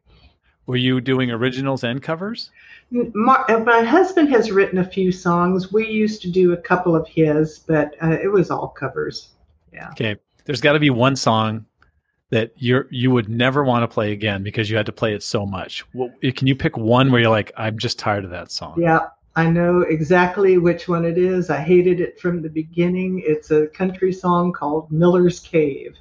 Were 0.71 0.77
you 0.77 1.01
doing 1.01 1.33
originals 1.33 1.83
and 1.83 2.01
covers? 2.01 2.53
My, 2.93 3.45
uh, 3.49 3.59
my 3.59 3.83
husband 3.83 4.29
has 4.29 4.53
written 4.53 4.79
a 4.79 4.85
few 4.85 5.11
songs. 5.11 5.73
We 5.73 5.89
used 5.89 6.23
to 6.23 6.31
do 6.31 6.53
a 6.53 6.57
couple 6.57 6.95
of 6.95 7.09
his, 7.09 7.59
but 7.59 7.97
uh, 8.01 8.19
it 8.23 8.29
was 8.29 8.53
all 8.53 8.69
covers. 8.69 9.31
Yeah. 9.73 9.89
Okay. 9.91 10.15
There's 10.45 10.61
got 10.61 10.75
to 10.75 10.79
be 10.79 10.91
one 10.91 11.17
song 11.17 11.67
that 12.31 12.53
you're 12.55 12.87
you 12.93 13.11
would 13.11 13.29
never 13.29 13.65
want 13.65 13.83
to 13.83 13.89
play 13.89 14.13
again 14.13 14.45
because 14.45 14.71
you 14.71 14.77
had 14.77 14.87
to 14.87 14.93
play 14.93 15.13
it 15.13 15.25
so 15.25 15.45
much. 15.45 15.85
Well, 15.93 16.13
can 16.23 16.47
you 16.47 16.55
pick 16.55 16.77
one 16.77 17.11
where 17.11 17.21
you're 17.21 17.31
like, 17.31 17.51
I'm 17.57 17.77
just 17.77 17.99
tired 17.99 18.25
of 18.25 18.31
that 18.31 18.53
song? 18.53 18.81
Yeah, 18.81 19.09
I 19.35 19.51
know 19.51 19.81
exactly 19.81 20.57
which 20.59 20.87
one 20.87 21.05
it 21.05 21.19
is. 21.19 21.51
I 21.51 21.61
hated 21.61 21.99
it 21.99 22.21
from 22.21 22.43
the 22.43 22.49
beginning. 22.49 23.25
It's 23.27 23.51
a 23.51 23.67
country 23.67 24.13
song 24.13 24.53
called 24.53 24.93
Miller's 24.93 25.41
Cave. 25.41 25.97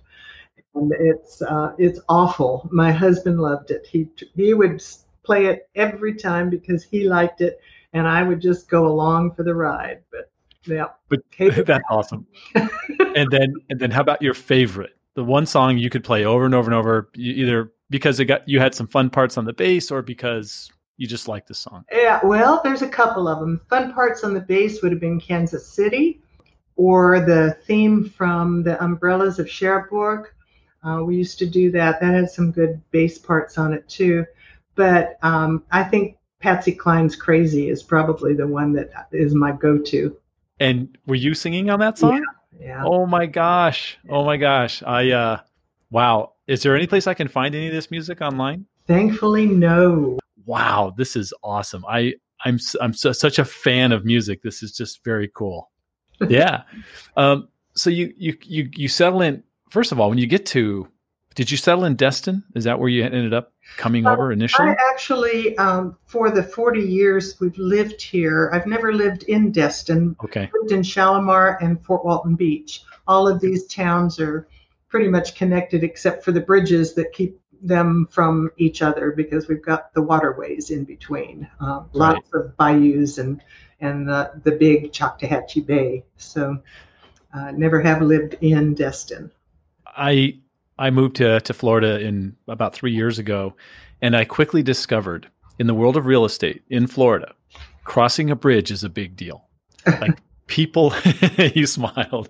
And 0.80 0.94
it's 1.00 1.42
uh, 1.42 1.74
it's 1.78 2.00
awful. 2.10 2.68
My 2.72 2.92
husband 2.92 3.40
loved 3.40 3.72
it. 3.72 3.86
He 3.90 4.08
he 4.36 4.54
would 4.54 4.82
play 5.24 5.48
it 5.48 5.70
every 5.76 6.16
time 6.16 6.50
because 6.50 6.84
he 6.84 7.08
liked 7.08 7.42
it, 7.42 7.60
and 7.94 8.08
I 8.08 8.24
would 8.24 8.42
just 8.42 8.70
go 8.70 8.88
along 8.88 9.36
for 9.36 9.44
the 9.44 9.54
ride. 9.54 10.02
But 10.12 10.32
yeah, 10.66 10.88
But 11.10 11.20
That's 11.66 11.84
awesome. 11.90 12.26
and 12.56 13.30
then 13.32 13.54
and 13.70 13.80
then 13.80 13.92
how 13.92 14.02
about 14.02 14.22
your 14.22 14.34
favorite? 14.34 14.96
The 15.16 15.24
one 15.24 15.46
song 15.46 15.78
you 15.78 15.90
could 15.90 16.04
play 16.04 16.26
over 16.26 16.46
and 16.46 16.56
over 16.56 16.70
and 16.70 16.76
over, 16.76 17.10
either 17.16 17.72
because 17.90 18.20
it 18.20 18.26
got 18.26 18.48
you 18.48 18.60
had 18.60 18.76
some 18.76 18.88
fun 18.88 19.10
parts 19.10 19.38
on 19.38 19.46
the 19.46 19.54
bass 19.54 19.92
or 19.92 20.02
because 20.02 20.72
you 20.98 21.08
just 21.08 21.28
like 21.28 21.48
the 21.48 21.54
song. 21.54 21.86
Yeah, 21.92 22.20
well, 22.24 22.62
there's 22.64 22.82
a 22.82 22.88
couple 22.90 23.28
of 23.28 23.40
them. 23.40 23.62
Fun 23.70 23.94
parts 23.94 24.24
on 24.24 24.34
the 24.34 24.42
bass 24.42 24.82
would 24.82 24.92
have 24.92 25.02
been 25.02 25.20
Kansas 25.20 25.66
City, 25.68 26.22
or 26.76 27.20
the 27.22 27.58
theme 27.66 28.10
from 28.10 28.64
the 28.64 28.82
Umbrellas 28.84 29.40
of 29.40 29.50
Cherbourg. 29.50 30.30
Uh, 30.84 31.04
we 31.04 31.16
used 31.16 31.40
to 31.40 31.46
do 31.46 31.72
that. 31.72 32.00
That 32.00 32.14
had 32.14 32.30
some 32.30 32.52
good 32.52 32.82
bass 32.92 33.18
parts 33.18 33.58
on 33.58 33.74
it 33.74 33.88
too. 33.88 34.26
But 34.76 35.18
um, 35.22 35.64
I 35.72 35.84
think 35.84 36.18
Patsy 36.40 36.72
Cline's 36.72 37.16
"Crazy" 37.16 37.70
is 37.70 37.84
probably 37.84 38.34
the 38.34 38.48
one 38.48 38.74
that 38.74 38.90
is 39.12 39.36
my 39.36 39.52
go-to. 39.52 40.16
And 40.60 40.98
were 41.06 41.16
you 41.16 41.34
singing 41.34 41.70
on 41.70 41.80
that 41.80 41.98
song? 41.98 42.24
Yeah. 42.60 42.84
Oh 42.86 43.06
my 43.06 43.26
gosh. 43.26 43.98
Oh 44.10 44.26
my 44.26 44.38
gosh. 44.38 44.84
I 44.84 45.12
uh 45.12 45.40
wow. 45.92 46.34
Is 46.48 46.64
there 46.64 46.76
any 46.76 46.88
place 46.88 47.08
I 47.08 47.14
can 47.14 47.28
find 47.28 47.56
any 47.56 47.68
of 47.68 47.74
this 47.74 47.90
music 47.92 48.22
online? 48.22 48.66
Thankfully, 48.88 49.46
no. 49.46 50.20
Wow, 50.46 50.94
this 50.98 51.16
is 51.16 51.34
awesome. 51.44 51.86
I 51.88 52.16
I'm 52.44 52.60
I'm 52.82 52.94
su- 52.94 53.14
such 53.14 53.40
a 53.40 53.46
fan 53.46 53.92
of 53.92 54.04
music. 54.04 54.42
This 54.42 54.62
is 54.62 54.76
just 54.76 55.04
very 55.04 55.30
cool. 55.34 55.72
Yeah. 56.28 56.64
um 57.18 57.48
so 57.76 57.90
you 57.90 58.14
you 58.18 58.38
you 58.44 58.70
you 58.74 58.88
settle 58.90 59.22
in 59.22 59.44
first 59.70 59.92
of 59.92 60.00
all 60.00 60.10
when 60.10 60.18
you 60.18 60.28
get 60.28 60.46
to 60.46 60.88
did 61.36 61.52
you 61.52 61.58
settle 61.58 61.86
in 61.86 61.96
Destin? 61.96 62.44
Is 62.56 62.66
that 62.66 62.80
where 62.80 62.90
you 62.90 63.04
ended 63.04 63.34
up 63.34 63.54
coming 63.78 64.06
Uh, 64.06 64.12
over 64.12 64.32
initially? 64.32 64.70
I 64.70 64.76
actually, 64.92 65.58
um, 65.58 65.96
for 66.06 66.32
the 66.32 66.44
40 66.44 66.82
years 66.82 67.40
we've 67.40 67.58
lived 67.58 68.02
here, 68.02 68.50
I've 68.52 68.66
never 68.66 68.92
lived 68.94 69.24
in 69.24 69.52
Destin, 69.52 70.16
okay. 70.24 70.50
lived 70.54 70.74
in 70.74 70.84
Shalimar 70.84 71.58
and 71.62 71.82
Fort 71.86 72.04
Walton 72.04 72.36
Beach. 72.36 72.84
All 73.08 73.28
of 73.28 73.40
these 73.40 73.68
towns 73.68 74.20
are 74.20 74.48
pretty 74.90 75.08
much 75.08 75.36
connected 75.36 75.84
except 75.84 76.26
for 76.26 76.32
the 76.32 76.42
bridges 76.42 76.94
that 76.96 77.14
keep 77.14 77.40
them 77.62 78.08
from 78.10 78.50
each 78.58 78.82
other 78.82 79.12
because 79.12 79.48
we've 79.48 79.64
got 79.64 79.94
the 79.94 80.02
waterways 80.02 80.72
in 80.72 80.84
between. 80.84 81.48
Uh, 81.62 81.84
lots 81.94 82.28
of 82.34 82.58
bayous 82.58 83.18
and 83.18 83.42
and 83.82 84.10
the, 84.10 84.32
the 84.44 84.52
big 84.52 84.92
Choctawhatchee 84.92 85.66
Bay. 85.66 86.04
So 86.18 86.58
uh, 87.34 87.52
never 87.52 87.80
have 87.80 88.02
lived 88.02 88.36
in 88.42 88.74
Destin. 88.74 89.32
I 90.00 90.38
I 90.78 90.90
moved 90.90 91.18
to 91.18 91.40
to 91.42 91.54
Florida 91.54 92.00
in 92.00 92.36
about 92.48 92.74
three 92.74 92.94
years 92.94 93.20
ago, 93.20 93.56
and 94.02 94.16
I 94.16 94.26
quickly 94.26 94.64
discovered 94.64 95.30
in 95.60 95.68
the 95.68 95.74
world 95.74 95.98
of 95.98 96.06
real 96.06 96.26
estate 96.26 96.64
in 96.70 96.88
Florida, 96.88 97.34
crossing 97.84 98.32
a 98.32 98.36
bridge 98.36 98.72
is 98.72 98.84
a 98.84 98.90
big 98.90 99.16
deal. 99.16 99.46
Like 100.02 100.20
people, 100.48 100.94
you 101.56 101.66
smiled. 101.66 102.30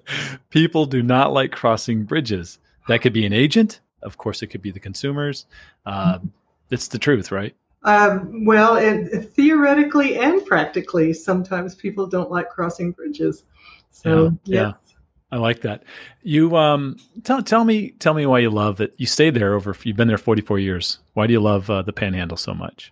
People 0.49 0.85
do 0.85 1.01
not 1.01 1.33
like 1.33 1.51
crossing 1.51 2.03
bridges. 2.03 2.59
That 2.88 3.01
could 3.01 3.13
be 3.13 3.25
an 3.25 3.33
agent, 3.33 3.81
of 4.03 4.17
course. 4.17 4.41
It 4.41 4.47
could 4.47 4.61
be 4.61 4.71
the 4.71 4.79
consumers. 4.79 5.45
Um, 5.85 6.31
it's 6.69 6.88
the 6.88 6.99
truth, 6.99 7.31
right? 7.31 7.55
Um, 7.83 8.45
well, 8.45 8.75
it, 8.75 9.33
theoretically 9.33 10.17
and 10.17 10.45
practically, 10.45 11.11
sometimes 11.13 11.75
people 11.75 12.05
don't 12.05 12.31
like 12.31 12.49
crossing 12.49 12.91
bridges. 12.91 13.43
So 13.91 14.38
Yeah, 14.45 14.73
yes. 14.85 14.88
I 15.31 15.38
like 15.38 15.62
that. 15.62 15.83
You 16.24 16.55
um, 16.57 16.98
tell 17.24 17.43
tell 17.43 17.63
me 17.63 17.91
tell 17.91 18.13
me 18.13 18.25
why 18.25 18.39
you 18.39 18.50
love 18.50 18.81
it. 18.81 18.95
You 18.98 19.05
stayed 19.05 19.36
there 19.36 19.53
over. 19.53 19.75
You've 19.83 19.98
been 19.98 20.07
there 20.07 20.17
forty 20.17 20.41
four 20.41 20.57
years. 20.57 21.00
Why 21.13 21.27
do 21.27 21.33
you 21.33 21.39
love 21.39 21.69
uh, 21.69 21.83
the 21.83 21.93
Panhandle 21.93 22.38
so 22.38 22.53
much? 22.53 22.91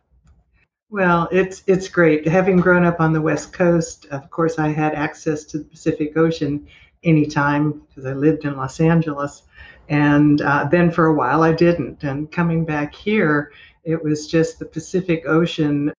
Well, 0.90 1.28
it's 1.32 1.64
it's 1.68 1.90
great. 1.90 2.28
Having 2.28 2.58
grown 2.58 2.86
up 2.86 3.02
on 3.02 3.12
the 3.12 3.22
West 3.22 3.54
Coast, 3.54 4.06
of 4.12 4.30
course, 4.30 4.60
I 4.60 4.70
had 4.70 4.94
access 4.94 5.44
to 5.46 5.58
the 5.58 5.66
Pacific 5.66 6.16
Ocean 6.16 6.68
anytime 7.04 7.82
because 7.88 8.06
I 8.06 8.14
lived 8.14 8.46
in 8.46 8.56
Los 8.56 8.80
Angeles, 8.80 9.44
and 9.90 10.42
uh, 10.42 10.68
then 10.72 10.92
for 10.92 11.08
a 11.08 11.14
while 11.14 11.42
I 11.42 11.54
didn't. 11.54 12.04
And 12.04 12.32
coming 12.32 12.66
back 12.66 12.94
here, 12.94 13.52
it 13.84 14.02
was 14.02 14.28
just 14.28 14.60
the 14.60 14.66
Pacific 14.66 15.24
Ocean 15.26 15.92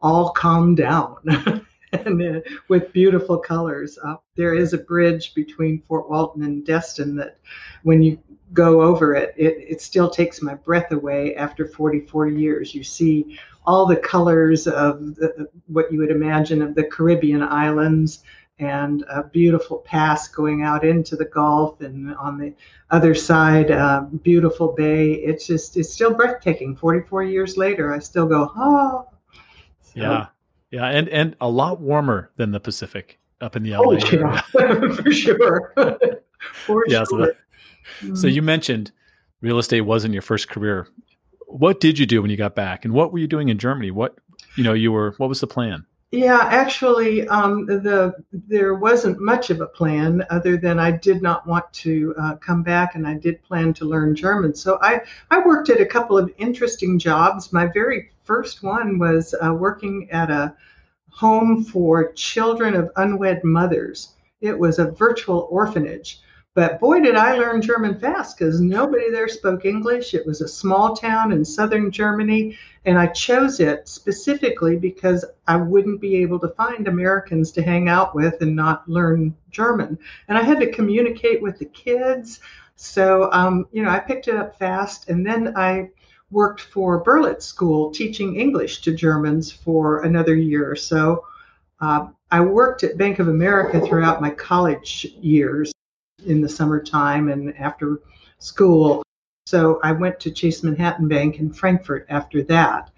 all 0.00 0.30
calmed 0.30 0.78
down. 0.78 1.16
and 2.04 2.36
uh, 2.36 2.40
with 2.68 2.92
beautiful 2.92 3.38
colors. 3.38 3.98
Uh, 4.02 4.16
there 4.36 4.54
is 4.54 4.72
a 4.72 4.78
bridge 4.78 5.34
between 5.34 5.82
Fort 5.88 6.08
Walton 6.08 6.42
and 6.42 6.64
Destin 6.64 7.16
that, 7.16 7.38
when 7.82 8.02
you 8.02 8.18
go 8.52 8.82
over 8.82 9.14
it, 9.14 9.34
it, 9.36 9.56
it 9.58 9.80
still 9.80 10.10
takes 10.10 10.42
my 10.42 10.54
breath 10.54 10.92
away 10.92 11.34
after 11.36 11.66
44 11.66 12.28
years. 12.28 12.74
You 12.74 12.84
see 12.84 13.38
all 13.66 13.86
the 13.86 13.96
colors 13.96 14.66
of 14.66 15.14
the, 15.16 15.48
what 15.66 15.92
you 15.92 15.98
would 15.98 16.10
imagine 16.10 16.62
of 16.62 16.74
the 16.74 16.84
Caribbean 16.84 17.42
islands 17.42 18.22
and 18.58 19.04
a 19.10 19.22
beautiful 19.22 19.78
pass 19.78 20.28
going 20.28 20.62
out 20.62 20.84
into 20.84 21.16
the 21.16 21.24
Gulf 21.24 21.80
and 21.80 22.14
on 22.16 22.38
the 22.38 22.52
other 22.90 23.14
side, 23.14 23.70
uh, 23.70 24.02
beautiful 24.22 24.72
bay. 24.72 25.12
It's 25.12 25.46
just, 25.46 25.76
it's 25.76 25.92
still 25.92 26.12
breathtaking. 26.12 26.76
44 26.76 27.22
years 27.24 27.56
later, 27.56 27.92
I 27.92 27.98
still 27.98 28.26
go, 28.26 28.52
oh. 28.56 29.08
So, 29.80 30.00
Yeah, 30.00 30.26
yeah, 30.70 30.86
and 30.86 31.08
and 31.08 31.36
a 31.40 31.48
lot 31.48 31.80
warmer 31.80 32.30
than 32.36 32.52
the 32.52 32.60
Pacific 32.60 33.18
up 33.40 33.56
in 33.56 33.62
the 33.62 33.70
LA 33.72 33.78
Oh, 33.78 33.92
yeah, 33.92 34.40
for 35.02 35.10
sure. 35.12 35.72
for 36.66 36.84
Yeah, 36.88 37.04
so 37.04 37.16
sure. 37.16 37.26
that- 37.26 38.16
So 38.16 38.26
you 38.26 38.42
mentioned 38.42 38.92
real 39.40 39.58
estate 39.58 39.80
wasn't 39.82 40.12
your 40.12 40.22
first 40.22 40.48
career. 40.48 40.86
What 41.46 41.80
did 41.80 41.98
you 41.98 42.06
do 42.06 42.22
when 42.22 42.30
you 42.30 42.36
got 42.36 42.54
back, 42.54 42.84
and 42.84 42.94
what 42.94 43.12
were 43.12 43.18
you 43.18 43.26
doing 43.26 43.48
in 43.48 43.58
Germany? 43.58 43.90
What 43.90 44.16
you 44.56 44.62
know, 44.64 44.72
you 44.74 44.92
were. 44.92 45.14
What 45.18 45.28
was 45.28 45.40
the 45.40 45.46
plan? 45.46 45.86
Yeah, 46.12 46.40
actually, 46.42 47.28
um, 47.28 47.66
the 47.66 48.14
there 48.32 48.74
wasn't 48.74 49.20
much 49.20 49.50
of 49.50 49.60
a 49.60 49.66
plan 49.66 50.24
other 50.28 50.56
than 50.56 50.80
I 50.80 50.90
did 50.90 51.22
not 51.22 51.46
want 51.46 51.72
to 51.74 52.14
uh, 52.18 52.34
come 52.36 52.64
back, 52.64 52.96
and 52.96 53.06
I 53.06 53.14
did 53.14 53.40
plan 53.44 53.72
to 53.74 53.84
learn 53.84 54.16
German. 54.16 54.52
So 54.56 54.78
I 54.82 55.02
I 55.30 55.38
worked 55.38 55.70
at 55.70 55.80
a 55.80 55.86
couple 55.86 56.18
of 56.18 56.32
interesting 56.36 56.98
jobs. 56.98 57.52
My 57.52 57.66
very 57.66 58.10
first 58.24 58.64
one 58.64 58.98
was 58.98 59.36
uh, 59.40 59.54
working 59.54 60.10
at 60.10 60.30
a 60.30 60.52
home 61.10 61.62
for 61.62 62.12
children 62.14 62.74
of 62.74 62.90
unwed 62.96 63.44
mothers. 63.44 64.14
It 64.40 64.58
was 64.58 64.80
a 64.80 64.90
virtual 64.90 65.46
orphanage. 65.48 66.20
But 66.52 66.80
boy, 66.80 66.98
did 66.98 67.14
I 67.14 67.36
learn 67.36 67.62
German 67.62 68.00
fast 68.00 68.36
because 68.36 68.60
nobody 68.60 69.08
there 69.08 69.28
spoke 69.28 69.64
English. 69.64 70.14
It 70.14 70.26
was 70.26 70.40
a 70.40 70.48
small 70.48 70.96
town 70.96 71.30
in 71.30 71.44
southern 71.44 71.92
Germany, 71.92 72.58
and 72.84 72.98
I 72.98 73.06
chose 73.06 73.60
it 73.60 73.86
specifically 73.86 74.76
because 74.76 75.24
I 75.46 75.54
wouldn't 75.56 76.00
be 76.00 76.16
able 76.16 76.40
to 76.40 76.48
find 76.48 76.88
Americans 76.88 77.52
to 77.52 77.62
hang 77.62 77.88
out 77.88 78.16
with 78.16 78.42
and 78.42 78.56
not 78.56 78.88
learn 78.88 79.36
German. 79.52 79.96
And 80.26 80.36
I 80.36 80.42
had 80.42 80.58
to 80.58 80.72
communicate 80.72 81.40
with 81.40 81.56
the 81.60 81.66
kids. 81.66 82.40
So, 82.74 83.30
um, 83.30 83.68
you 83.70 83.84
know, 83.84 83.90
I 83.90 84.00
picked 84.00 84.26
it 84.26 84.34
up 84.34 84.58
fast, 84.58 85.08
and 85.08 85.24
then 85.24 85.56
I 85.56 85.90
worked 86.32 86.62
for 86.62 87.04
Berlitz 87.04 87.42
School 87.42 87.92
teaching 87.92 88.34
English 88.34 88.82
to 88.82 88.92
Germans 88.92 89.52
for 89.52 90.02
another 90.02 90.34
year 90.34 90.68
or 90.68 90.76
so. 90.76 91.26
Uh, 91.80 92.08
I 92.32 92.40
worked 92.40 92.82
at 92.82 92.98
Bank 92.98 93.20
of 93.20 93.28
America 93.28 93.80
throughout 93.80 94.20
my 94.20 94.30
college 94.30 95.06
years 95.20 95.72
in 96.26 96.40
the 96.40 96.48
summertime 96.48 97.28
and 97.28 97.56
after 97.56 98.00
school. 98.38 99.02
So 99.46 99.80
I 99.82 99.92
went 99.92 100.20
to 100.20 100.30
Chase 100.30 100.62
Manhattan 100.62 101.08
Bank 101.08 101.38
in 101.38 101.52
Frankfurt 101.52 102.06
after 102.08 102.42
that 102.44 102.90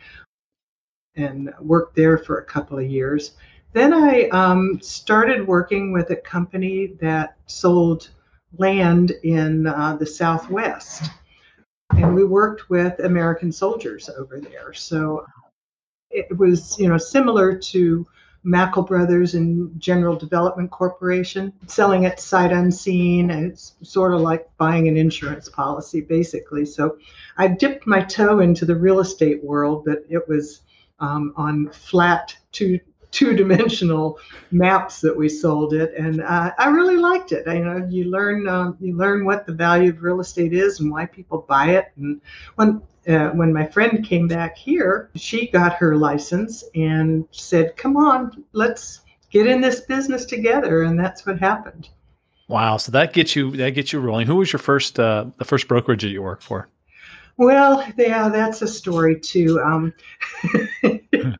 and 1.17 1.53
worked 1.61 1.97
there 1.97 2.19
for 2.19 2.39
a 2.39 2.45
couple 2.45 2.79
of 2.79 2.87
years. 2.87 3.33
Then 3.73 3.93
I 3.95 4.29
um, 4.29 4.81
started 4.83 5.47
working 5.47 5.93
with 5.93 6.11
a 6.11 6.17
company 6.17 6.95
that 7.01 7.37
sold 7.47 8.11
land 8.59 9.13
in 9.23 9.67
uh, 9.67 9.97
the 9.97 10.07
Southwest. 10.07 11.11
And 11.91 12.15
we 12.15 12.25
worked 12.25 12.71
with 12.71 12.99
American 13.01 13.53
soldiers 13.53 14.09
over 14.11 14.41
there. 14.41 14.73
So 14.73 15.27
it 16.11 16.37
was, 16.37 16.79
you 16.79 16.89
know, 16.89 16.99
similar 16.99 17.57
to 17.57 18.07
Mackle 18.45 18.83
Brothers 18.83 19.35
and 19.35 19.79
General 19.81 20.17
Development 20.17 20.71
Corporation, 20.71 21.53
selling 21.67 22.05
it 22.05 22.19
sight 22.19 22.53
unseen. 22.53 23.31
It's 23.31 23.75
sort 23.83 24.15
of 24.15 24.21
like 24.21 24.49
buying 24.57 24.89
an 24.89 24.97
insurance 24.97 25.49
policy, 25.49 26.01
basically. 26.01 26.65
So 26.65 26.99
I 27.39 27.49
dipped 27.49 27.87
my 27.87 28.03
toe 28.03 28.41
into 28.41 28.65
the 28.65 28.77
real 28.77 29.01
estate 29.01 29.43
world, 29.45 29.85
but 29.85 30.05
it 30.09 30.29
was 30.29 30.63
um, 31.01 31.33
on 31.37 31.71
flat 31.71 32.37
two 32.51 32.81
two 33.13 33.35
dimensional 33.37 34.19
maps 34.51 35.01
that 35.03 35.17
we 35.17 35.29
sold 35.29 35.75
it, 35.75 35.95
and 35.97 36.23
uh, 36.23 36.51
I 36.59 36.69
really 36.69 36.97
liked 36.97 37.31
it. 37.33 37.47
I, 37.47 37.55
you 37.55 37.65
know, 37.65 37.87
you 37.89 38.05
learn 38.05 38.49
um, 38.49 38.77
you 38.81 38.97
learn 38.97 39.25
what 39.25 39.47
the 39.47 39.53
value 39.53 39.91
of 39.91 40.03
real 40.03 40.21
estate 40.21 40.53
is 40.53 40.81
and 40.81 40.91
why 40.91 41.07
people 41.07 41.45
buy 41.49 41.77
it. 41.77 41.93
And 41.97 42.21
when 42.57 42.83
uh, 43.09 43.31
when 43.31 43.53
my 43.53 43.67
friend 43.67 44.05
came 44.05 44.29
back 44.29 44.57
here, 44.57 45.11
she 45.15 45.49
got 45.49 45.75
her 45.75 45.97
license 45.97 46.65
and 46.75 47.27
said, 47.31 47.77
"Come 47.77 47.97
on, 47.97 48.45
let's 48.53 49.01
get 49.31 49.47
in 49.47 49.61
this 49.61 49.81
business 49.81 50.25
together," 50.25 50.83
and 50.83 50.99
that's 50.99 51.27
what 51.27 51.39
happened. 51.39 51.89
Wow! 52.49 52.77
So 52.77 52.93
that 52.93 53.13
gets 53.13 53.35
you 53.35 53.51
that 53.53 53.71
gets 53.71 53.93
you 53.93 54.01
rolling. 54.01 54.27
Who 54.27 54.37
was 54.37 54.53
your 54.53 54.61
first 54.61 55.01
uh, 55.01 55.27
the 55.39 55.45
first 55.45 55.69
brokerage 55.69 56.03
that 56.03 56.11
you 56.11 56.23
worked 56.23 56.43
for? 56.43 56.69
Well, 57.37 57.85
yeah, 57.97 58.29
that's 58.29 58.63
a 58.63 58.69
story 58.69 59.19
too. 59.19 59.61
Um, 59.61 59.95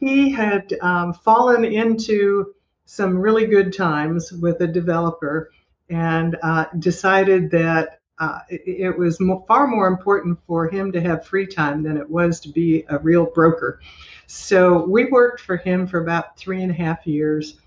he 0.00 0.30
had 0.30 0.72
um, 0.80 1.12
fallen 1.12 1.64
into 1.64 2.54
some 2.86 3.18
really 3.18 3.46
good 3.46 3.72
times 3.72 4.32
with 4.32 4.60
a 4.60 4.66
developer 4.66 5.50
and 5.90 6.36
uh, 6.42 6.66
decided 6.78 7.50
that 7.50 7.95
uh, 8.18 8.40
it, 8.48 8.62
it, 8.66 8.98
was 8.98 9.20
mo- 9.20 9.44
far 9.46 9.66
more 9.66 9.88
important 9.88 10.38
for 10.46 10.68
him 10.68 10.90
to 10.92 11.00
have 11.00 11.26
free 11.26 11.46
time 11.46 11.82
than 11.82 11.96
it 11.96 12.08
was 12.08 12.40
to 12.40 12.48
be 12.48 12.84
a 12.88 12.98
real 12.98 13.26
broker. 13.26 13.80
So 14.26 14.84
we 14.84 15.06
worked 15.06 15.40
for 15.40 15.56
him 15.56 15.86
for 15.86 16.00
about 16.00 16.36
three 16.36 16.62
and 16.62 16.70
a 16.70 16.74
half 16.74 17.06
years. 17.06 17.60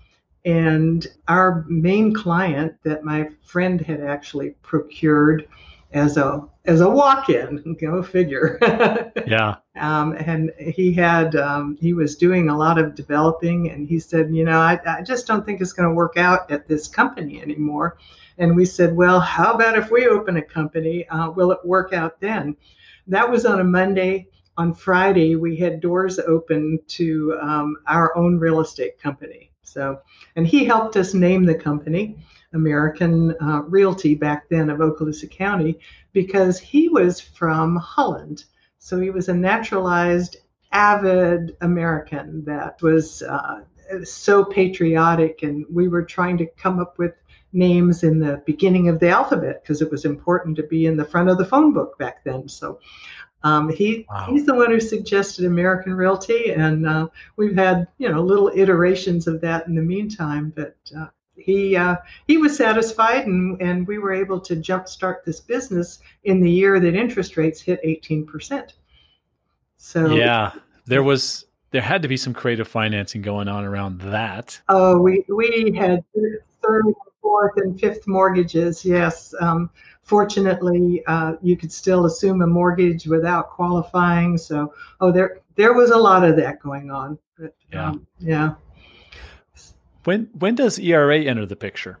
And 0.44 1.06
our 1.28 1.64
main 1.68 2.12
client 2.14 2.74
that 2.82 3.04
my 3.04 3.28
friend 3.42 3.80
had 3.80 4.00
actually 4.00 4.50
procured 4.62 5.46
as 5.92 6.16
a 6.16 6.46
as 6.66 6.80
a 6.80 6.88
walk-in. 6.88 7.76
Go 7.80 8.02
figure. 8.02 8.58
yeah. 9.26 9.56
Um, 9.76 10.12
and 10.12 10.52
he 10.58 10.92
had 10.92 11.36
um, 11.36 11.78
he 11.80 11.94
was 11.94 12.16
doing 12.16 12.50
a 12.50 12.58
lot 12.58 12.76
of 12.76 12.94
developing, 12.94 13.70
and 13.70 13.88
he 13.88 13.98
said, 13.98 14.34
you 14.34 14.44
know, 14.44 14.58
I, 14.58 14.78
I 14.84 15.00
just 15.00 15.26
don't 15.26 15.46
think 15.46 15.62
it's 15.62 15.72
going 15.72 15.88
to 15.88 15.94
work 15.94 16.18
out 16.18 16.50
at 16.50 16.68
this 16.68 16.86
company 16.86 17.40
anymore. 17.40 17.96
And 18.40 18.56
we 18.56 18.64
said, 18.64 18.96
well, 18.96 19.20
how 19.20 19.52
about 19.52 19.78
if 19.78 19.90
we 19.90 20.08
open 20.08 20.38
a 20.38 20.42
company? 20.42 21.06
Uh, 21.08 21.30
will 21.30 21.52
it 21.52 21.64
work 21.64 21.92
out 21.92 22.20
then? 22.20 22.56
That 23.06 23.30
was 23.30 23.44
on 23.44 23.60
a 23.60 23.64
Monday. 23.64 24.28
On 24.56 24.74
Friday, 24.74 25.36
we 25.36 25.56
had 25.56 25.80
doors 25.80 26.18
open 26.18 26.80
to 26.88 27.38
um, 27.40 27.76
our 27.86 28.16
own 28.16 28.38
real 28.38 28.60
estate 28.60 28.98
company. 28.98 29.50
So, 29.62 30.00
and 30.36 30.46
he 30.46 30.64
helped 30.64 30.96
us 30.96 31.14
name 31.14 31.44
the 31.44 31.54
company. 31.54 32.16
American 32.52 33.36
uh, 33.40 33.62
Realty 33.62 34.14
back 34.14 34.48
then 34.48 34.70
of 34.70 34.78
Okaloosa 34.78 35.30
County 35.30 35.78
because 36.12 36.58
he 36.58 36.88
was 36.88 37.20
from 37.20 37.76
Holland. 37.76 38.44
So 38.78 38.98
he 38.98 39.10
was 39.10 39.28
a 39.28 39.34
naturalized, 39.34 40.38
avid 40.72 41.56
American 41.60 42.44
that 42.44 42.80
was 42.80 43.22
uh, 43.22 43.60
so 44.04 44.44
patriotic. 44.44 45.42
And 45.42 45.66
we 45.70 45.88
were 45.88 46.04
trying 46.04 46.38
to 46.38 46.46
come 46.46 46.80
up 46.80 46.98
with 46.98 47.12
names 47.52 48.02
in 48.02 48.18
the 48.18 48.42
beginning 48.46 48.88
of 48.88 49.00
the 49.00 49.08
alphabet 49.08 49.62
because 49.62 49.82
it 49.82 49.90
was 49.90 50.04
important 50.04 50.56
to 50.56 50.62
be 50.62 50.86
in 50.86 50.96
the 50.96 51.04
front 51.04 51.28
of 51.28 51.38
the 51.38 51.44
phone 51.44 51.72
book 51.72 51.98
back 51.98 52.22
then. 52.24 52.48
So 52.48 52.78
um, 53.42 53.70
he 53.70 54.06
wow. 54.08 54.26
he's 54.28 54.46
the 54.46 54.54
one 54.54 54.70
who 54.70 54.80
suggested 54.80 55.44
American 55.44 55.94
Realty, 55.94 56.52
and 56.52 56.86
uh, 56.86 57.08
we've 57.36 57.56
had 57.56 57.88
you 57.98 58.08
know 58.08 58.22
little 58.22 58.50
iterations 58.54 59.26
of 59.26 59.40
that 59.40 59.66
in 59.66 59.74
the 59.74 59.82
meantime. 59.82 60.52
But 60.54 60.76
uh, 60.96 61.06
he 61.36 61.74
uh, 61.74 61.96
he 62.26 62.36
was 62.36 62.56
satisfied, 62.56 63.26
and 63.26 63.60
and 63.62 63.86
we 63.86 63.98
were 63.98 64.12
able 64.12 64.40
to 64.40 64.56
jumpstart 64.56 65.24
this 65.24 65.40
business 65.40 66.00
in 66.24 66.40
the 66.40 66.50
year 66.50 66.78
that 66.80 66.94
interest 66.94 67.36
rates 67.36 67.60
hit 67.60 67.80
18 67.82 68.26
percent. 68.26 68.74
So 69.78 70.14
yeah, 70.14 70.52
there 70.84 71.02
was 71.02 71.46
there 71.70 71.80
had 71.80 72.02
to 72.02 72.08
be 72.08 72.18
some 72.18 72.34
creative 72.34 72.68
financing 72.68 73.22
going 73.22 73.48
on 73.48 73.64
around 73.64 74.02
that. 74.02 74.60
Oh, 74.68 74.98
we 75.00 75.24
we 75.28 75.72
had 75.74 76.04
third, 76.62 76.84
fourth, 77.22 77.56
and 77.56 77.78
fifth 77.78 78.06
mortgages. 78.06 78.84
Yes. 78.84 79.34
Um, 79.40 79.70
fortunately, 80.02 81.02
uh, 81.06 81.34
you 81.42 81.56
could 81.56 81.72
still 81.72 82.06
assume 82.06 82.42
a 82.42 82.46
mortgage 82.46 83.06
without 83.06 83.50
qualifying. 83.50 84.36
So, 84.38 84.74
oh, 85.00 85.12
there 85.12 85.40
there 85.56 85.72
was 85.72 85.90
a 85.90 85.98
lot 85.98 86.24
of 86.24 86.36
that 86.36 86.60
going 86.60 86.90
on. 86.90 87.18
But, 87.38 87.54
yeah. 87.72 87.88
Um, 87.90 88.06
yeah. 88.18 88.54
When 90.04 90.28
when 90.38 90.54
does 90.54 90.78
ERA 90.78 91.20
enter 91.20 91.46
the 91.46 91.56
picture? 91.56 91.98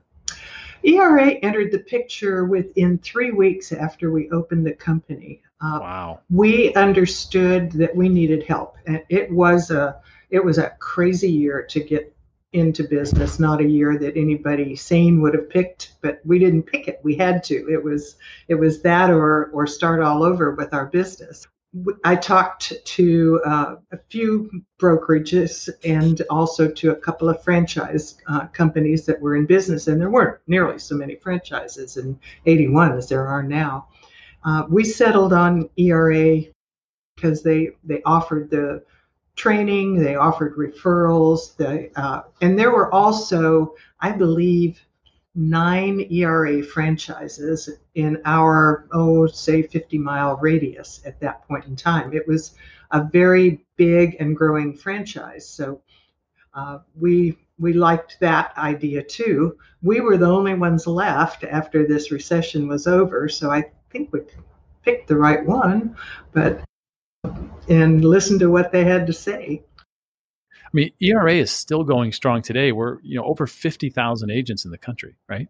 ERA 0.82 1.32
entered 1.42 1.72
the 1.72 1.80
picture 1.80 2.44
within 2.44 2.98
three 2.98 3.30
weeks 3.30 3.72
after 3.72 4.10
we 4.10 4.30
opened 4.30 4.66
the 4.66 4.72
company. 4.72 5.42
Uh, 5.60 5.78
wow. 5.80 6.20
We 6.30 6.72
understood 6.74 7.70
that 7.72 7.94
we 7.94 8.08
needed 8.08 8.42
help, 8.44 8.76
and 8.86 9.02
it 9.10 9.30
was 9.30 9.70
a 9.70 10.00
it 10.30 10.42
was 10.42 10.58
a 10.58 10.70
crazy 10.78 11.30
year 11.30 11.62
to 11.62 11.80
get 11.80 12.14
into 12.52 12.84
business. 12.84 13.38
Not 13.38 13.60
a 13.60 13.68
year 13.68 13.98
that 13.98 14.16
anybody 14.16 14.74
sane 14.74 15.20
would 15.22 15.34
have 15.34 15.48
picked, 15.48 15.94
but 16.00 16.20
we 16.24 16.38
didn't 16.38 16.64
pick 16.64 16.88
it. 16.88 17.00
We 17.02 17.14
had 17.16 17.44
to. 17.44 17.68
It 17.70 17.82
was 17.82 18.16
it 18.48 18.54
was 18.54 18.82
that 18.82 19.10
or 19.10 19.50
or 19.52 19.66
start 19.66 20.02
all 20.02 20.22
over 20.22 20.54
with 20.54 20.74
our 20.74 20.86
business. 20.86 21.46
I 22.02 22.16
talked 22.16 22.72
to 22.84 23.40
uh, 23.46 23.76
a 23.92 23.98
few 24.08 24.50
brokerages 24.80 25.68
and 25.84 26.20
also 26.28 26.68
to 26.68 26.90
a 26.90 26.96
couple 26.96 27.28
of 27.28 27.44
franchise 27.44 28.16
uh, 28.26 28.48
companies 28.48 29.06
that 29.06 29.20
were 29.20 29.36
in 29.36 29.46
business, 29.46 29.86
and 29.86 30.00
there 30.00 30.10
weren't 30.10 30.40
nearly 30.48 30.80
so 30.80 30.96
many 30.96 31.14
franchises 31.14 31.96
in 31.96 32.18
81 32.46 32.98
as 32.98 33.08
there 33.08 33.28
are 33.28 33.44
now. 33.44 33.86
Uh, 34.44 34.64
we 34.68 34.82
settled 34.82 35.32
on 35.32 35.70
ERA 35.76 36.40
because 37.14 37.42
they 37.42 37.70
they 37.84 38.02
offered 38.04 38.50
the 38.50 38.82
training, 39.40 39.98
they 39.98 40.16
offered 40.16 40.54
referrals, 40.54 41.56
they, 41.56 41.90
uh, 41.96 42.20
and 42.42 42.58
there 42.58 42.70
were 42.70 42.92
also, 42.92 43.74
I 44.00 44.12
believe, 44.12 44.78
nine 45.34 46.06
ERA 46.10 46.62
franchises 46.62 47.70
in 47.94 48.20
our, 48.26 48.86
oh, 48.92 49.26
say 49.26 49.62
50 49.62 49.96
mile 49.96 50.36
radius 50.36 51.00
at 51.06 51.18
that 51.20 51.48
point 51.48 51.64
in 51.64 51.74
time. 51.74 52.12
It 52.12 52.28
was 52.28 52.54
a 52.90 53.04
very 53.04 53.64
big 53.76 54.16
and 54.20 54.36
growing 54.36 54.76
franchise. 54.76 55.48
So 55.48 55.80
uh, 56.52 56.80
we 57.00 57.38
we 57.58 57.72
liked 57.72 58.18
that 58.20 58.52
idea 58.58 59.02
too. 59.02 59.56
We 59.82 60.00
were 60.00 60.18
the 60.18 60.26
only 60.26 60.54
ones 60.54 60.86
left 60.86 61.44
after 61.44 61.86
this 61.86 62.10
recession 62.10 62.68
was 62.68 62.86
over, 62.86 63.28
so 63.28 63.50
I 63.50 63.70
think 63.90 64.12
we 64.12 64.20
picked 64.82 65.08
the 65.08 65.16
right 65.16 65.44
one, 65.44 65.94
but 66.32 66.62
and 67.68 68.04
listen 68.04 68.38
to 68.38 68.50
what 68.50 68.72
they 68.72 68.84
had 68.84 69.06
to 69.06 69.12
say. 69.12 69.62
I 70.70 70.70
mean, 70.72 70.92
ERA 71.00 71.34
is 71.34 71.50
still 71.50 71.82
going 71.82 72.12
strong 72.12 72.42
today. 72.42 72.70
We're 72.70 73.00
you 73.02 73.16
know 73.16 73.24
over 73.24 73.46
fifty 73.46 73.90
thousand 73.90 74.30
agents 74.30 74.64
in 74.64 74.70
the 74.70 74.78
country, 74.78 75.16
right? 75.28 75.48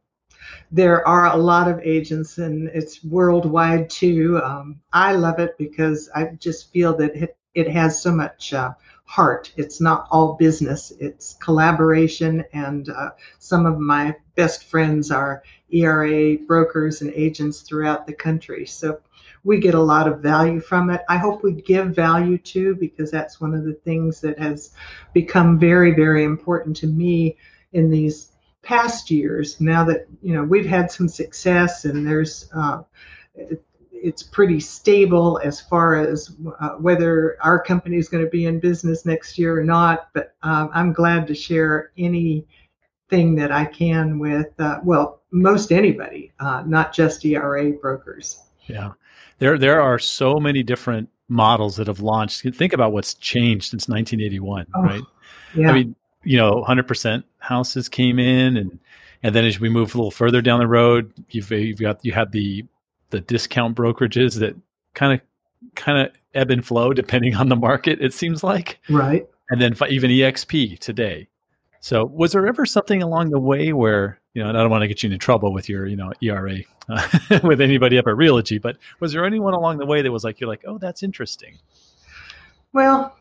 There 0.73 1.07
are 1.07 1.27
a 1.27 1.37
lot 1.37 1.69
of 1.69 1.81
agents, 1.81 2.39
and 2.39 2.69
it's 2.69 3.05
worldwide 3.05 3.91
too. 3.91 4.41
Um, 4.43 4.81
I 4.93 5.13
love 5.13 5.39
it 5.39 5.59
because 5.59 6.09
I 6.15 6.25
just 6.39 6.73
feel 6.73 6.97
that 6.97 7.15
it, 7.15 7.37
it 7.55 7.69
has 7.71 8.01
so 8.01 8.13
much 8.13 8.55
uh, 8.55 8.73
heart. 9.05 9.53
It's 9.57 9.81
not 9.81 10.09
all 10.11 10.37
business; 10.37 10.91
it's 10.99 11.35
collaboration. 11.35 12.45
And 12.55 12.89
uh, 12.89 13.11
some 13.39 13.67
of 13.67 13.79
my 13.79 14.17
best 14.37 14.65
friends 14.65 15.11
are 15.11 15.43
ERA 15.71 16.39
brokers 16.39 17.03
and 17.03 17.13
agents 17.13 17.61
throughout 17.61 18.07
the 18.07 18.15
country. 18.15 18.65
So 18.65 19.01
we 19.45 19.59
get 19.59 19.75
a 19.75 19.81
lot 19.81 20.07
of 20.07 20.21
value 20.21 20.61
from 20.61 20.91
it. 20.91 21.03
I 21.09 21.17
hope 21.17 21.43
we 21.43 21.53
give 21.53 21.95
value 21.95 22.39
too, 22.39 22.75
because 22.77 23.11
that's 23.11 23.41
one 23.41 23.55
of 23.55 23.65
the 23.65 23.75
things 23.75 24.21
that 24.21 24.39
has 24.39 24.73
become 25.13 25.59
very, 25.59 25.95
very 25.95 26.25
important 26.25 26.77
to 26.79 26.87
me 26.87 27.37
in 27.73 27.91
these 27.91 28.31
past 28.63 29.11
years, 29.11 29.61
now 29.61 29.85
that 29.85 30.07
you 30.23 30.35
know 30.35 30.45
we've 30.45 30.67
had 30.67 30.91
some 30.91 31.09
success 31.09 31.85
and 31.85 32.07
there's 32.07 32.51
uh, 32.55 32.83
it, 33.35 33.63
it's 33.93 34.23
pretty 34.23 34.61
stable 34.61 35.41
as 35.45 35.61
far 35.61 35.97
as 35.97 36.35
uh, 36.61 36.71
whether 36.71 37.37
our 37.43 37.63
company 37.63 37.99
is 37.99 38.09
going 38.09 38.25
to 38.25 38.31
be 38.31 38.47
in 38.47 38.59
business 38.59 39.05
next 39.05 39.39
year 39.39 39.59
or 39.59 39.65
not. 39.65 40.09
But 40.15 40.35
um, 40.43 40.71
I'm 40.73 40.93
glad 40.93 41.27
to 41.27 41.35
share 41.35 41.93
anything 41.99 43.35
that 43.35 43.53
I 43.53 43.65
can 43.67 44.19
with 44.19 44.59
uh, 44.59 44.81
well 44.85 45.23
most 45.31 45.71
anybody, 45.73 46.33
uh, 46.41 46.63
not 46.67 46.93
just 46.93 47.25
ERA 47.25 47.73
brokers. 47.73 48.43
Yeah, 48.67 48.93
there 49.41 49.59
there 49.59 49.81
are 49.83 49.99
so 49.99 50.39
many 50.39 50.63
different 50.63 51.09
models 51.29 51.77
that 51.77 51.89
have 51.89 52.01
launched. 52.01 52.43
Think 52.55 52.73
about 52.73 52.93
what's 52.93 53.15
changed 53.15 53.71
since 53.71 53.89
1981, 53.89 54.67
oh, 54.75 54.83
right? 54.83 55.03
Yeah. 55.55 55.71
I 55.71 55.73
mean, 55.73 55.97
you 56.23 56.37
know, 56.37 56.65
100% 56.67 57.25
houses 57.39 57.89
came 57.89 58.19
in, 58.19 58.57
and 58.57 58.79
and 59.23 59.35
then 59.35 59.45
as 59.45 59.59
we 59.59 59.69
move 59.69 59.95
a 59.95 59.99
little 59.99 60.11
further 60.11 60.41
down 60.41 60.61
the 60.61 60.69
road, 60.69 61.13
you've 61.31 61.51
you've 61.51 61.81
got 61.81 62.05
you 62.05 62.13
had 62.13 62.33
the 62.33 62.65
the 63.11 63.21
discount 63.21 63.77
brokerages 63.77 64.39
that 64.39 64.55
kind 64.95 65.15
of 65.15 65.21
kind 65.75 66.07
of 66.07 66.15
ebb 66.35 66.51
and 66.51 66.65
flow 66.65 66.93
depending 66.93 67.35
on 67.35 67.49
the 67.49 67.57
market. 67.57 68.01
It 68.01 68.13
seems 68.13 68.45
like 68.45 68.79
right, 68.89 69.27
and 69.49 69.61
then 69.61 69.75
even 69.89 70.11
EXP 70.11 70.79
today. 70.79 71.29
So, 71.81 72.05
was 72.05 72.33
there 72.33 72.47
ever 72.47 72.67
something 72.67 73.03
along 73.03 73.31
the 73.31 73.39
way 73.39 73.73
where 73.73 74.21
you 74.35 74.43
know, 74.43 74.49
and 74.49 74.57
I 74.57 74.61
don't 74.61 74.71
want 74.71 74.83
to 74.83 74.89
get 74.89 75.03
you 75.03 75.09
into 75.09 75.19
trouble 75.19 75.53
with 75.53 75.69
your 75.69 75.87
you 75.87 75.97
know 75.97 76.13
ERA 76.23 76.59
uh, 76.89 77.41
with 77.43 77.61
anybody 77.61 77.99
up 77.99 78.07
at 78.07 78.15
Realogy, 78.15 78.61
but 78.61 78.77
was 79.01 79.13
there 79.13 79.25
anyone 79.25 79.55
along 79.55 79.79
the 79.79 79.87
way 79.87 80.03
that 80.03 80.13
was 80.13 80.25
like 80.25 80.41
you're 80.41 80.49
like, 80.49 80.65
oh, 80.67 80.79
that's 80.79 81.03
interesting? 81.03 81.59
Well, 82.73 83.17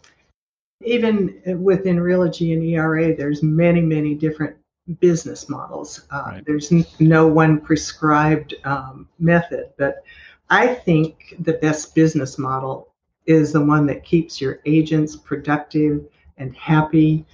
even 0.84 1.41
within 1.62 1.98
Realogy 1.98 2.54
and 2.54 2.63
ERA, 2.63 3.15
there's 3.15 3.43
many, 3.43 3.82
many 3.82 4.13
different 4.13 4.56
business 5.00 5.50
models. 5.50 6.06
Uh, 6.12 6.24
right. 6.28 6.45
There's 6.45 6.72
no 7.00 7.28
one 7.28 7.60
prescribed 7.60 8.56
um, 8.63 9.08
method, 9.19 9.69
but 9.78 10.04
I 10.50 10.74
think 10.74 11.36
the 11.39 11.54
best 11.54 11.93
business 11.95 12.38
model 12.38 12.93
is 13.26 13.54
the 13.54 13.63
one 13.63 13.86
that 13.88 14.04
keeps 14.04 14.41
your 14.41 14.60
agents 14.65 15.15
productive 15.15 16.06
and 16.38 16.56
happy. 16.56 17.26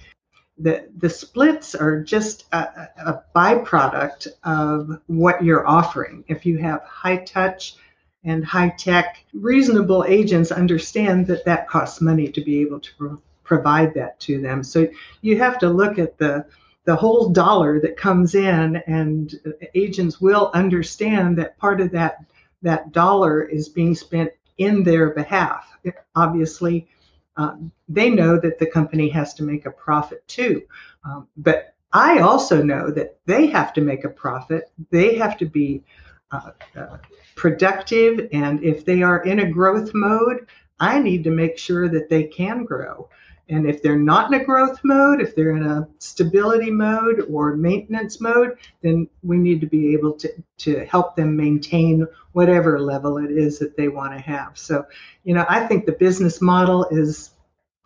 The, 0.58 0.88
the 0.96 1.10
splits 1.10 1.74
are 1.74 2.02
just 2.02 2.46
a, 2.52 2.88
a 3.04 3.22
byproduct 3.34 4.28
of 4.44 5.00
what 5.06 5.44
you're 5.44 5.66
offering. 5.66 6.24
If 6.28 6.46
you 6.46 6.56
have 6.58 6.82
high 6.82 7.18
touch 7.18 7.76
and 8.24 8.44
high 8.44 8.70
tech, 8.70 9.24
reasonable 9.34 10.04
agents 10.08 10.50
understand 10.50 11.26
that 11.26 11.44
that 11.44 11.68
costs 11.68 12.00
money 12.00 12.28
to 12.28 12.40
be 12.40 12.60
able 12.60 12.80
to 12.80 13.20
provide 13.44 13.94
that 13.94 14.18
to 14.20 14.40
them. 14.40 14.64
So 14.64 14.88
you 15.20 15.38
have 15.38 15.58
to 15.58 15.68
look 15.68 15.98
at 15.98 16.18
the 16.18 16.46
the 16.84 16.96
whole 16.96 17.30
dollar 17.30 17.80
that 17.80 17.96
comes 17.96 18.36
in, 18.36 18.76
and 18.86 19.34
agents 19.74 20.20
will 20.20 20.52
understand 20.54 21.36
that 21.36 21.58
part 21.58 21.80
of 21.80 21.90
that 21.90 22.24
that 22.62 22.92
dollar 22.92 23.42
is 23.42 23.68
being 23.68 23.94
spent 23.94 24.30
in 24.58 24.82
their 24.84 25.10
behalf. 25.10 25.76
Obviously, 26.14 26.88
uh, 27.36 27.56
they 27.88 28.10
know 28.10 28.38
that 28.40 28.58
the 28.58 28.66
company 28.66 29.08
has 29.10 29.34
to 29.34 29.42
make 29.42 29.66
a 29.66 29.70
profit 29.70 30.26
too, 30.28 30.62
um, 31.04 31.28
but 31.36 31.74
I 31.92 32.18
also 32.18 32.62
know 32.62 32.90
that 32.90 33.18
they 33.26 33.46
have 33.46 33.72
to 33.74 33.80
make 33.80 34.04
a 34.04 34.08
profit. 34.08 34.70
They 34.90 35.16
have 35.16 35.38
to 35.38 35.46
be 35.46 35.82
uh, 36.30 36.50
uh, 36.76 36.98
productive, 37.36 38.28
and 38.32 38.62
if 38.62 38.84
they 38.84 39.02
are 39.02 39.22
in 39.24 39.40
a 39.40 39.50
growth 39.50 39.92
mode, 39.94 40.46
I 40.80 40.98
need 40.98 41.24
to 41.24 41.30
make 41.30 41.56
sure 41.56 41.88
that 41.88 42.08
they 42.08 42.24
can 42.24 42.64
grow. 42.64 43.08
And 43.48 43.68
if 43.68 43.80
they're 43.80 43.98
not 43.98 44.32
in 44.32 44.40
a 44.40 44.44
growth 44.44 44.80
mode, 44.82 45.20
if 45.20 45.36
they're 45.36 45.56
in 45.56 45.64
a 45.64 45.86
stability 45.98 46.70
mode 46.70 47.26
or 47.30 47.56
maintenance 47.56 48.20
mode, 48.20 48.58
then 48.82 49.08
we 49.22 49.36
need 49.36 49.60
to 49.60 49.68
be 49.68 49.92
able 49.92 50.14
to, 50.14 50.28
to 50.58 50.84
help 50.86 51.14
them 51.14 51.36
maintain 51.36 52.06
whatever 52.32 52.80
level 52.80 53.18
it 53.18 53.30
is 53.30 53.58
that 53.60 53.76
they 53.76 53.86
want 53.88 54.12
to 54.12 54.18
have. 54.18 54.58
So, 54.58 54.84
you 55.22 55.32
know, 55.32 55.46
I 55.48 55.64
think 55.66 55.86
the 55.86 55.92
business 55.92 56.40
model 56.40 56.86
is 56.90 57.30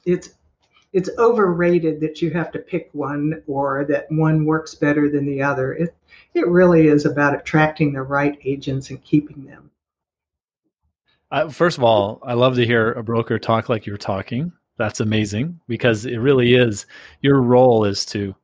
it's 0.07 0.31
it's 0.93 1.11
overrated 1.19 2.01
that 2.01 2.21
you 2.21 2.31
have 2.31 2.51
to 2.51 2.59
pick 2.59 2.89
one 2.93 3.43
or 3.47 3.85
that 3.85 4.11
one 4.11 4.45
works 4.45 4.75
better 4.75 5.09
than 5.09 5.27
the 5.27 5.43
other. 5.43 5.75
It 5.75 5.95
it 6.33 6.49
really 6.49 6.89
is 6.89 7.05
about 7.05 7.39
attracting 7.39 7.93
the 7.93 8.03
right 8.03 8.39
agents 8.45 8.89
and 8.89 9.03
keeping 9.05 9.45
them. 9.45 9.71
Uh, 11.31 11.49
first 11.49 11.77
of 11.79 11.85
all, 11.85 12.19
I 12.25 12.33
love 12.33 12.57
to 12.57 12.67
hear 12.67 12.93
a 12.93 13.05
broker 13.05 13.39
talk 13.39 13.69
like 13.69 13.87
you're 13.87 13.99
talking 13.99 14.53
that's 14.81 14.99
amazing 14.99 15.61
because 15.69 16.07
it 16.07 16.17
really 16.17 16.55
is 16.55 16.87
your 17.21 17.41
role 17.41 17.85
is 17.85 18.07
to 18.07 18.35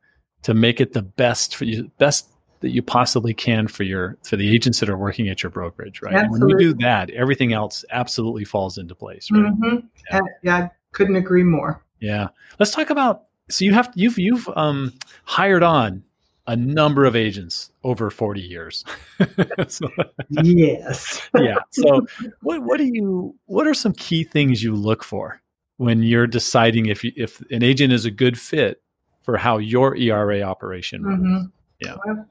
to 0.43 0.53
make 0.53 0.79
it 0.79 0.93
the 0.93 1.01
best 1.01 1.55
for 1.55 1.65
you 1.65 1.91
best 1.97 2.29
that 2.59 2.69
you 2.69 2.83
possibly 2.83 3.33
can 3.33 3.67
for 3.67 3.81
your 3.81 4.17
for 4.23 4.35
the 4.35 4.53
agents 4.53 4.79
that 4.79 4.87
are 4.87 4.97
working 4.97 5.27
at 5.29 5.41
your 5.41 5.49
brokerage 5.49 5.99
right 6.03 6.13
and 6.13 6.31
when 6.31 6.47
you 6.47 6.57
do 6.57 6.73
that 6.75 7.09
everything 7.09 7.53
else 7.53 7.83
absolutely 7.89 8.45
falls 8.45 8.77
into 8.77 8.93
place 8.93 9.29
right 9.31 9.45
mm-hmm. 9.45 9.77
yeah. 10.11 10.19
yeah 10.43 10.57
i 10.57 10.71
couldn't 10.91 11.15
agree 11.15 11.43
more 11.43 11.83
yeah 11.99 12.27
let's 12.59 12.71
talk 12.71 12.91
about 12.91 13.23
so 13.49 13.65
you 13.65 13.73
have 13.73 13.91
you've 13.95 14.19
you've 14.19 14.47
um 14.55 14.93
hired 15.25 15.63
on 15.63 16.03
a 16.45 16.55
number 16.55 17.03
of 17.03 17.13
agents 17.13 17.71
over 17.83 18.09
40 18.09 18.39
years. 18.39 18.85
so, 19.67 19.89
yes. 20.29 21.29
yeah. 21.37 21.57
So 21.71 22.07
what 22.41 22.63
what 22.63 22.77
do 22.77 22.85
you 22.85 23.35
what 23.47 23.67
are 23.67 23.73
some 23.73 23.91
key 23.91 24.23
things 24.23 24.63
you 24.63 24.73
look 24.73 25.03
for 25.03 25.41
when 25.77 26.03
you're 26.03 26.27
deciding 26.27 26.87
if 26.87 27.03
you, 27.03 27.11
if 27.15 27.39
an 27.51 27.63
agent 27.63 27.93
is 27.93 28.05
a 28.05 28.11
good 28.11 28.37
fit 28.37 28.81
for 29.21 29.37
how 29.37 29.57
your 29.57 29.95
ERA 29.95 30.41
operation 30.41 31.03
runs. 31.03 31.21
Mm-hmm. 31.21 31.45
Yeah. 31.79 31.95
Well, 32.05 32.25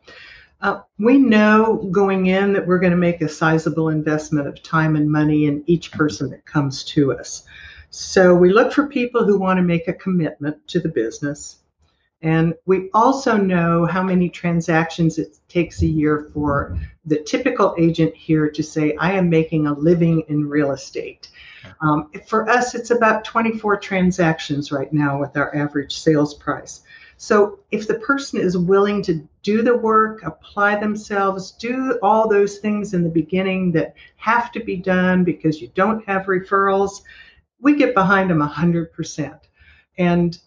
uh, 0.62 0.80
we 0.98 1.18
know 1.18 1.88
going 1.90 2.26
in 2.26 2.52
that 2.54 2.66
we're 2.66 2.78
going 2.78 2.92
to 2.92 2.96
make 2.96 3.20
a 3.20 3.28
sizable 3.28 3.90
investment 3.90 4.48
of 4.48 4.62
time 4.62 4.96
and 4.96 5.10
money 5.10 5.46
in 5.46 5.62
each 5.66 5.92
person 5.92 6.30
that 6.30 6.46
comes 6.46 6.82
to 6.84 7.12
us. 7.12 7.44
So 7.90 8.34
we 8.34 8.52
look 8.52 8.72
for 8.72 8.86
people 8.86 9.24
who 9.24 9.38
want 9.38 9.58
to 9.58 9.62
make 9.62 9.86
a 9.88 9.92
commitment 9.92 10.66
to 10.68 10.80
the 10.80 10.88
business. 10.88 11.58
And 12.22 12.54
we 12.64 12.88
also 12.94 13.36
know 13.36 13.84
how 13.84 14.02
many 14.02 14.28
transactions 14.28 15.18
it 15.18 15.38
takes 15.48 15.82
a 15.82 15.86
year 15.86 16.30
for 16.32 16.78
the 17.04 17.22
typical 17.22 17.74
agent 17.78 18.14
here 18.16 18.50
to 18.50 18.62
say, 18.62 18.96
I 18.96 19.12
am 19.12 19.28
making 19.28 19.66
a 19.66 19.74
living 19.74 20.22
in 20.28 20.48
real 20.48 20.72
estate. 20.72 21.28
Um, 21.80 22.10
for 22.26 22.48
us, 22.48 22.74
it's 22.74 22.90
about 22.90 23.24
24 23.24 23.78
transactions 23.78 24.72
right 24.72 24.92
now 24.92 25.20
with 25.20 25.36
our 25.36 25.54
average 25.54 25.96
sales 25.96 26.34
price. 26.34 26.82
So 27.18 27.60
if 27.70 27.86
the 27.86 27.98
person 28.00 28.40
is 28.40 28.58
willing 28.58 29.02
to 29.02 29.26
do 29.42 29.62
the 29.62 29.76
work, 29.76 30.22
apply 30.22 30.76
themselves, 30.76 31.52
do 31.52 31.98
all 32.02 32.28
those 32.28 32.58
things 32.58 32.92
in 32.92 33.02
the 33.02 33.08
beginning 33.08 33.72
that 33.72 33.94
have 34.16 34.52
to 34.52 34.60
be 34.60 34.76
done 34.76 35.24
because 35.24 35.60
you 35.60 35.68
don't 35.74 36.04
have 36.06 36.26
referrals, 36.26 37.02
we 37.60 37.74
get 37.74 37.94
behind 37.94 38.28
them 38.28 38.40
100% 38.40 39.40
and 39.98 40.38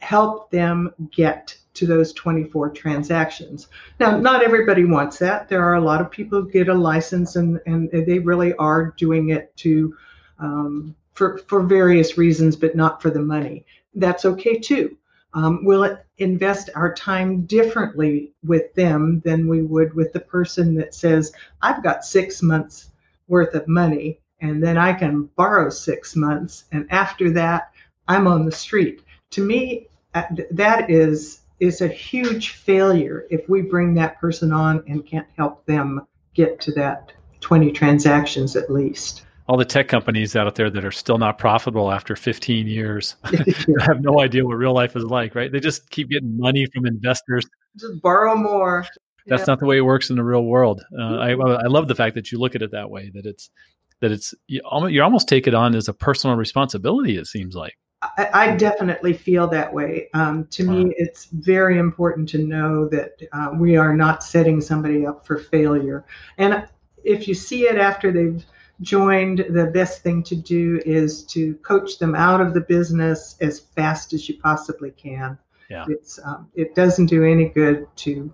help 0.00 0.50
them 0.50 0.92
get 1.10 1.56
to 1.72 1.86
those 1.86 2.12
24 2.12 2.70
transactions. 2.70 3.68
Now, 3.98 4.18
not 4.18 4.42
everybody 4.42 4.84
wants 4.84 5.18
that. 5.18 5.48
There 5.48 5.62
are 5.64 5.76
a 5.76 5.80
lot 5.80 6.00
of 6.00 6.10
people 6.10 6.42
who 6.42 6.50
get 6.50 6.68
a 6.68 6.74
license 6.74 7.36
and, 7.36 7.60
and 7.64 7.90
they 7.90 8.18
really 8.18 8.54
are 8.54 8.92
doing 8.98 9.30
it 9.30 9.56
to 9.58 9.96
um, 10.40 10.94
for, 11.14 11.38
for 11.48 11.62
various 11.62 12.18
reasons, 12.18 12.56
but 12.56 12.74
not 12.74 13.00
for 13.00 13.10
the 13.10 13.20
money. 13.20 13.64
That's 13.94 14.24
okay 14.24 14.58
too. 14.58 14.96
Um, 15.32 15.64
we'll 15.64 15.96
invest 16.18 16.70
our 16.74 16.92
time 16.92 17.42
differently 17.42 18.32
with 18.42 18.74
them 18.74 19.20
than 19.24 19.46
we 19.46 19.62
would 19.62 19.94
with 19.94 20.12
the 20.12 20.20
person 20.20 20.74
that 20.74 20.94
says, 20.94 21.32
I've 21.62 21.82
got 21.82 22.04
six 22.04 22.42
months 22.42 22.90
worth 23.28 23.54
of 23.54 23.68
money 23.68 24.18
and 24.40 24.62
then 24.62 24.76
I 24.76 24.92
can 24.92 25.24
borrow 25.36 25.70
six 25.70 26.16
months. 26.16 26.64
And 26.72 26.86
after 26.90 27.30
that, 27.32 27.70
I'm 28.08 28.26
on 28.26 28.44
the 28.44 28.52
street. 28.52 29.02
To 29.30 29.44
me, 29.44 29.88
uh, 30.14 30.24
that 30.50 30.90
is 30.90 31.42
is 31.60 31.82
a 31.82 31.88
huge 31.88 32.52
failure 32.52 33.26
if 33.30 33.46
we 33.48 33.60
bring 33.60 33.92
that 33.92 34.18
person 34.18 34.50
on 34.50 34.82
and 34.88 35.06
can't 35.06 35.26
help 35.36 35.64
them 35.66 36.06
get 36.32 36.58
to 36.58 36.72
that 36.72 37.12
20 37.40 37.70
transactions 37.72 38.56
at 38.56 38.72
least 38.72 39.24
all 39.50 39.56
the 39.56 39.64
tech 39.64 39.88
companies 39.88 40.36
out 40.36 40.54
there 40.54 40.70
that 40.70 40.84
are 40.84 40.92
still 40.92 41.18
not 41.18 41.36
profitable 41.36 41.90
after 41.90 42.14
15 42.14 42.68
years 42.68 43.16
have 43.80 44.00
no 44.00 44.20
idea 44.20 44.44
what 44.44 44.54
real 44.54 44.72
life 44.72 44.94
is 44.94 45.02
like, 45.02 45.34
right? 45.34 45.50
They 45.50 45.58
just 45.58 45.90
keep 45.90 46.08
getting 46.08 46.38
money 46.38 46.66
from 46.66 46.86
investors. 46.86 47.48
Just 47.76 48.00
borrow 48.00 48.36
more. 48.36 48.86
That's 49.26 49.40
yeah. 49.40 49.46
not 49.48 49.58
the 49.58 49.66
way 49.66 49.78
it 49.78 49.80
works 49.80 50.08
in 50.08 50.14
the 50.14 50.22
real 50.22 50.44
world. 50.44 50.82
Uh, 50.96 51.16
I, 51.16 51.30
I 51.30 51.66
love 51.66 51.88
the 51.88 51.96
fact 51.96 52.14
that 52.14 52.30
you 52.30 52.38
look 52.38 52.54
at 52.54 52.62
it 52.62 52.70
that 52.70 52.90
way. 52.90 53.10
That 53.12 53.26
it's 53.26 53.50
that 53.98 54.12
it's 54.12 54.32
you 54.46 54.60
almost, 54.64 54.92
you 54.92 55.02
almost 55.02 55.28
take 55.28 55.48
it 55.48 55.54
on 55.54 55.74
as 55.74 55.88
a 55.88 55.94
personal 55.94 56.36
responsibility. 56.36 57.16
It 57.16 57.26
seems 57.26 57.56
like. 57.56 57.76
I, 58.02 58.28
I 58.32 58.56
definitely 58.56 59.14
feel 59.14 59.48
that 59.48 59.74
way. 59.74 60.10
Um, 60.14 60.46
to 60.52 60.64
wow. 60.64 60.74
me, 60.74 60.94
it's 60.96 61.24
very 61.24 61.78
important 61.78 62.28
to 62.30 62.38
know 62.38 62.88
that 62.90 63.20
uh, 63.32 63.50
we 63.56 63.76
are 63.76 63.96
not 63.96 64.22
setting 64.22 64.60
somebody 64.60 65.04
up 65.04 65.26
for 65.26 65.38
failure. 65.38 66.04
And 66.38 66.66
if 67.02 67.26
you 67.26 67.34
see 67.34 67.64
it 67.66 67.78
after 67.78 68.12
they've 68.12 68.44
joined, 68.82 69.44
the 69.50 69.66
best 69.66 70.02
thing 70.02 70.22
to 70.24 70.36
do 70.36 70.80
is 70.86 71.24
to 71.24 71.54
coach 71.56 71.98
them 71.98 72.14
out 72.14 72.40
of 72.40 72.54
the 72.54 72.60
business 72.60 73.36
as 73.40 73.60
fast 73.60 74.12
as 74.12 74.28
you 74.28 74.38
possibly 74.38 74.90
can. 74.90 75.38
Yeah. 75.68 75.84
It's 75.88 76.18
um, 76.24 76.50
it 76.54 76.74
doesn't 76.74 77.06
do 77.06 77.24
any 77.24 77.48
good 77.48 77.86
to 77.96 78.32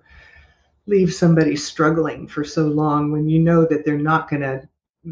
leave 0.87 1.13
somebody 1.13 1.57
struggling 1.57 2.27
for 2.27 2.45
so 2.45 2.67
long 2.67 3.13
when 3.13 3.29
you 3.29 3.41
know 3.41 3.67
that 3.67 3.85
they're 3.85 3.99
not 3.99 4.31
going 4.31 4.43
to 4.43 4.67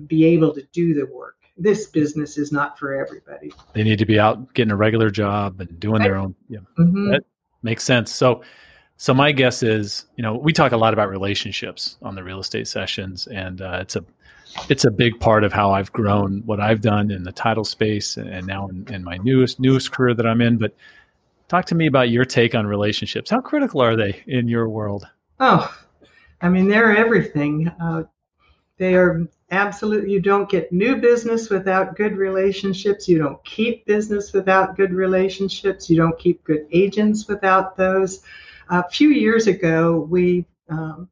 be 0.06 0.24
able 0.24 0.54
to 0.54 0.62
do 0.72 0.94
the 0.94 1.06
work. 1.06 1.36
This 1.56 1.86
business 1.86 2.38
is 2.38 2.50
not 2.50 2.78
for 2.78 2.94
everybody. 2.94 3.52
They 3.74 3.84
need 3.84 3.98
to 3.98 4.06
be 4.06 4.18
out 4.18 4.54
getting 4.54 4.72
a 4.72 4.76
regular 4.76 5.10
job 5.10 5.60
and 5.60 5.78
doing 5.78 6.02
their 6.02 6.16
own. 6.16 6.34
Yeah, 6.48 6.60
Mhm. 6.78 7.12
that 7.12 7.24
makes 7.62 7.84
sense. 7.84 8.12
So, 8.12 8.42
so 8.96 9.14
my 9.14 9.32
guess 9.32 9.62
is, 9.62 10.06
you 10.16 10.22
know, 10.22 10.34
we 10.36 10.52
talk 10.52 10.72
a 10.72 10.76
lot 10.76 10.92
about 10.94 11.10
relationships 11.10 11.96
on 12.02 12.14
the 12.14 12.24
real 12.24 12.40
estate 12.40 12.66
sessions, 12.66 13.26
and 13.28 13.60
uh, 13.60 13.78
it's 13.82 13.94
a 13.96 14.04
it's 14.68 14.84
a 14.84 14.90
big 14.90 15.18
part 15.20 15.44
of 15.44 15.52
how 15.52 15.72
I've 15.72 15.92
grown 15.92 16.42
what 16.46 16.60
I've 16.60 16.80
done 16.80 17.10
in 17.10 17.24
the 17.24 17.32
title 17.32 17.64
space, 17.64 18.16
and 18.16 18.46
now 18.46 18.68
in, 18.68 18.86
in 18.92 19.04
my 19.04 19.16
newest 19.18 19.60
newest 19.60 19.92
career 19.92 20.14
that 20.14 20.26
I'm 20.26 20.40
in. 20.40 20.58
But 20.58 20.74
talk 21.48 21.64
to 21.66 21.74
me 21.74 21.86
about 21.86 22.10
your 22.10 22.24
take 22.24 22.54
on 22.54 22.66
relationships. 22.66 23.30
How 23.30 23.40
critical 23.40 23.80
are 23.80 23.96
they 23.96 24.22
in 24.26 24.48
your 24.48 24.68
world? 24.68 25.06
Oh, 25.40 25.74
I 26.40 26.48
mean, 26.48 26.68
they're 26.68 26.96
everything. 26.96 27.68
Uh, 27.80 28.04
they 28.78 28.94
are 28.94 29.26
absolutely, 29.50 30.10
you 30.10 30.20
don't 30.20 30.48
get 30.48 30.72
new 30.72 30.96
business 30.96 31.48
without 31.48 31.96
good 31.96 32.16
relationships. 32.16 33.08
You 33.08 33.18
don't 33.18 33.42
keep 33.44 33.86
business 33.86 34.32
without 34.32 34.76
good 34.76 34.92
relationships. 34.92 35.88
You 35.88 35.96
don't 35.96 36.18
keep 36.18 36.42
good 36.44 36.66
agents 36.72 37.28
without 37.28 37.76
those. 37.76 38.22
a 38.70 38.88
few 38.88 39.10
years 39.10 39.46
ago, 39.46 40.06
we 40.10 40.44
um, 40.68 41.08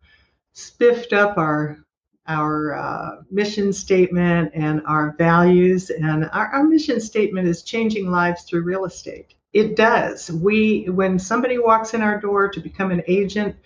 spiffed 0.52 1.12
up 1.12 1.38
our 1.38 1.78
our 2.26 2.74
uh, 2.74 3.22
mission 3.30 3.72
statement 3.72 4.50
and 4.54 4.82
our 4.86 5.14
values 5.18 5.90
and 5.90 6.24
our, 6.32 6.48
our 6.48 6.64
mission 6.64 7.00
statement 7.00 7.48
is 7.48 7.62
changing 7.62 8.10
lives 8.10 8.44
through 8.44 8.62
real 8.62 8.84
estate. 8.84 9.34
It 9.52 9.76
does. 9.76 10.30
We 10.30 10.84
when 10.88 11.18
somebody 11.18 11.58
walks 11.58 11.94
in 11.94 12.02
our 12.02 12.20
door 12.20 12.48
to 12.48 12.60
become 12.60 12.90
an 12.90 13.02
agent 13.06 13.56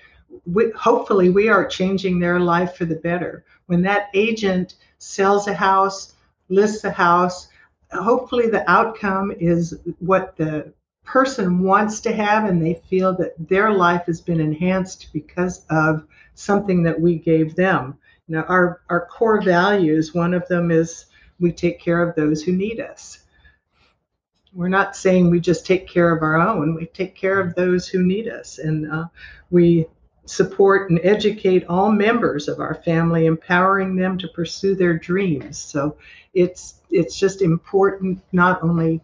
we, 0.44 0.70
hopefully 0.72 1.30
we 1.30 1.48
are 1.48 1.66
changing 1.66 2.18
their 2.18 2.40
life 2.40 2.74
for 2.74 2.84
the 2.84 2.96
better. 2.96 3.44
When 3.66 3.82
that 3.82 4.08
agent 4.14 4.74
sells 4.98 5.46
a 5.46 5.54
house 5.54 6.14
lists 6.48 6.84
a 6.84 6.90
house 6.90 7.48
hopefully 7.92 8.48
the 8.48 8.68
outcome 8.70 9.32
is 9.38 9.78
what 9.98 10.36
the 10.36 10.72
person 11.04 11.60
wants 11.60 12.00
to 12.00 12.12
have 12.12 12.48
and 12.48 12.64
they 12.64 12.82
feel 12.88 13.16
that 13.16 13.34
their 13.48 13.70
life 13.70 14.02
has 14.06 14.20
been 14.20 14.40
enhanced 14.40 15.08
because 15.12 15.64
of 15.70 16.04
something 16.34 16.82
that 16.82 17.00
we 17.00 17.16
gave 17.16 17.54
them 17.54 17.96
you 18.28 18.36
know 18.36 18.42
our 18.48 18.82
our 18.88 19.06
core 19.06 19.40
values 19.40 20.14
one 20.14 20.34
of 20.34 20.46
them 20.48 20.70
is 20.70 21.06
we 21.40 21.52
take 21.52 21.80
care 21.80 22.02
of 22.02 22.14
those 22.14 22.42
who 22.42 22.52
need 22.52 22.80
us. 22.80 23.18
We're 24.52 24.68
not 24.68 24.96
saying 24.96 25.30
we 25.30 25.40
just 25.40 25.66
take 25.66 25.86
care 25.86 26.14
of 26.14 26.22
our 26.22 26.36
own. 26.36 26.74
We 26.74 26.86
take 26.86 27.14
care 27.14 27.38
of 27.40 27.54
those 27.54 27.86
who 27.86 28.02
need 28.02 28.28
us. 28.28 28.58
And 28.58 28.90
uh, 28.90 29.06
we 29.50 29.86
support 30.24 30.90
and 30.90 30.98
educate 31.02 31.66
all 31.68 31.92
members 31.92 32.48
of 32.48 32.58
our 32.58 32.74
family 32.74 33.26
empowering 33.26 33.96
them 33.96 34.16
to 34.18 34.28
pursue 34.28 34.74
their 34.74 34.98
dreams. 34.98 35.58
So 35.58 35.96
it's 36.34 36.80
it's 36.90 37.18
just 37.18 37.42
important 37.42 38.22
not 38.32 38.62
only 38.62 39.00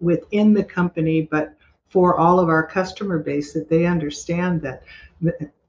within 0.00 0.52
the 0.52 0.64
company 0.64 1.22
but 1.22 1.54
for 1.88 2.16
all 2.16 2.40
of 2.40 2.48
our 2.48 2.66
customer 2.66 3.18
base 3.18 3.52
that 3.52 3.68
they 3.68 3.86
understand 3.86 4.60
that 4.62 4.82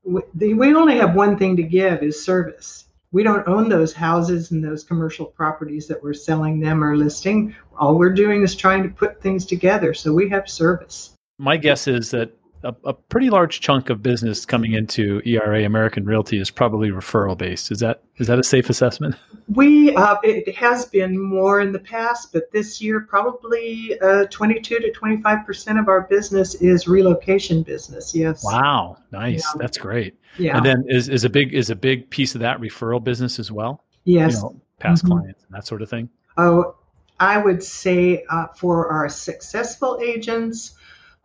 we 0.04 0.76
only 0.76 0.98
have 0.98 1.16
one 1.16 1.38
thing 1.38 1.56
to 1.56 1.64
give 1.64 2.02
is 2.02 2.24
service 2.24 2.85
we 3.16 3.24
don't 3.24 3.48
own 3.48 3.70
those 3.70 3.94
houses 3.94 4.52
and 4.52 4.62
those 4.62 4.84
commercial 4.84 5.26
properties 5.26 5.88
that 5.88 6.04
we're 6.04 6.14
selling 6.14 6.60
them 6.60 6.84
or 6.84 6.98
listing. 6.98 7.56
All 7.78 7.98
we're 7.98 8.10
doing 8.10 8.44
is 8.44 8.54
trying 8.54 8.84
to 8.84 8.90
put 8.90 9.22
things 9.22 9.46
together 9.46 9.94
so 9.94 10.14
we 10.14 10.28
have 10.28 10.50
service. 10.50 11.14
My 11.40 11.56
guess 11.56 11.88
is 11.88 12.12
that 12.12 12.38
a, 12.66 12.76
a 12.90 12.94
pretty 12.94 13.30
large 13.30 13.62
chunk 13.62 13.90
of 13.90 14.02
business 14.04 14.46
coming 14.46 14.74
into 14.74 15.22
ERA 15.26 15.64
American 15.66 16.06
Realty 16.06 16.40
is 16.40 16.50
probably 16.52 16.90
referral 16.90 17.38
based. 17.38 17.72
Is 17.72 17.80
that 17.80 18.02
is 18.18 18.28
that 18.28 18.40
a 18.40 18.44
safe 18.44 18.70
assessment? 18.70 19.16
we 19.54 19.96
uh, 19.96 20.16
it 20.24 20.54
has 20.56 20.86
been 20.86 21.18
more 21.22 21.62
in 21.62 21.72
the 21.72 21.80
past 21.80 22.34
but 22.34 22.52
this 22.52 22.82
year 22.82 23.02
probably 23.02 23.98
uh, 24.02 24.26
22 24.32 24.80
to 24.80 24.92
25 24.92 25.46
percent 25.46 25.78
of 25.78 25.88
our 25.88 26.02
business 26.02 26.56
is 26.56 26.88
relocation 26.88 27.62
business 27.62 28.16
yes 28.16 28.44
Wow, 28.44 28.98
nice. 29.12 29.44
Yeah. 29.46 29.60
That's 29.62 29.78
great. 29.78 30.18
yeah 30.40 30.58
And 30.58 30.66
then 30.66 30.84
is, 30.88 31.10
is 31.10 31.24
a 31.26 31.30
big 31.30 31.54
is 31.54 31.70
a 31.70 31.76
big 31.76 32.10
piece 32.10 32.34
of 32.36 32.42
that 32.42 32.60
referral 32.60 33.04
business 33.04 33.38
as 33.40 33.52
well. 33.52 33.84
yes 34.06 34.36
You 34.38 34.42
know, 34.42 34.62
past 34.80 35.06
Mhm. 35.06 35.10
clients 35.10 35.44
and 35.48 35.56
that 35.56 35.68
sort 35.68 35.82
of 35.84 35.90
thing. 35.90 36.10
Oh, 36.38 36.76
I 37.20 37.38
would 37.38 37.64
say 37.64 38.26
uh, 38.30 38.48
for 38.58 38.90
our 38.92 39.08
successful 39.10 40.00
agents 40.04 40.74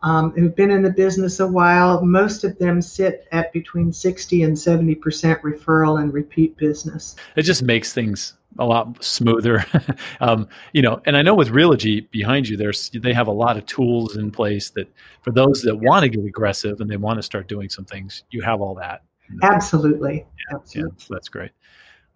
um, 0.03 0.31
who've 0.31 0.55
been 0.55 0.71
in 0.71 0.81
the 0.81 0.89
business 0.89 1.39
a 1.39 1.47
while, 1.47 2.03
most 2.03 2.43
of 2.43 2.57
them 2.57 2.81
sit 2.81 3.27
at 3.31 3.53
between 3.53 3.93
60 3.93 4.43
and 4.43 4.55
70% 4.55 4.99
referral 5.41 6.01
and 6.01 6.13
repeat 6.13 6.57
business. 6.57 7.15
It 7.35 7.43
just 7.43 7.61
makes 7.63 7.93
things 7.93 8.33
a 8.59 8.65
lot 8.65 9.01
smoother. 9.03 9.65
um, 10.21 10.47
you 10.73 10.81
know, 10.81 11.01
and 11.05 11.15
I 11.15 11.21
know 11.21 11.35
with 11.35 11.49
Realogy 11.49 12.09
behind 12.11 12.47
you, 12.47 12.57
there's 12.57 12.89
they 12.89 13.13
have 13.13 13.27
a 13.27 13.31
lot 13.31 13.57
of 13.57 13.65
tools 13.65 14.17
in 14.17 14.31
place 14.31 14.71
that 14.71 14.91
for 15.21 15.31
those 15.31 15.61
that 15.61 15.75
want 15.75 16.03
to 16.03 16.09
get 16.09 16.25
aggressive 16.25 16.81
and 16.81 16.89
they 16.89 16.97
want 16.97 17.17
to 17.17 17.23
start 17.23 17.47
doing 17.47 17.69
some 17.69 17.85
things, 17.85 18.23
you 18.31 18.41
have 18.41 18.61
all 18.61 18.75
that. 18.75 19.03
Absolutely. 19.43 20.25
Yeah, 20.49 20.57
Absolutely. 20.57 20.95
so 20.97 21.13
that's 21.13 21.29
great. 21.29 21.51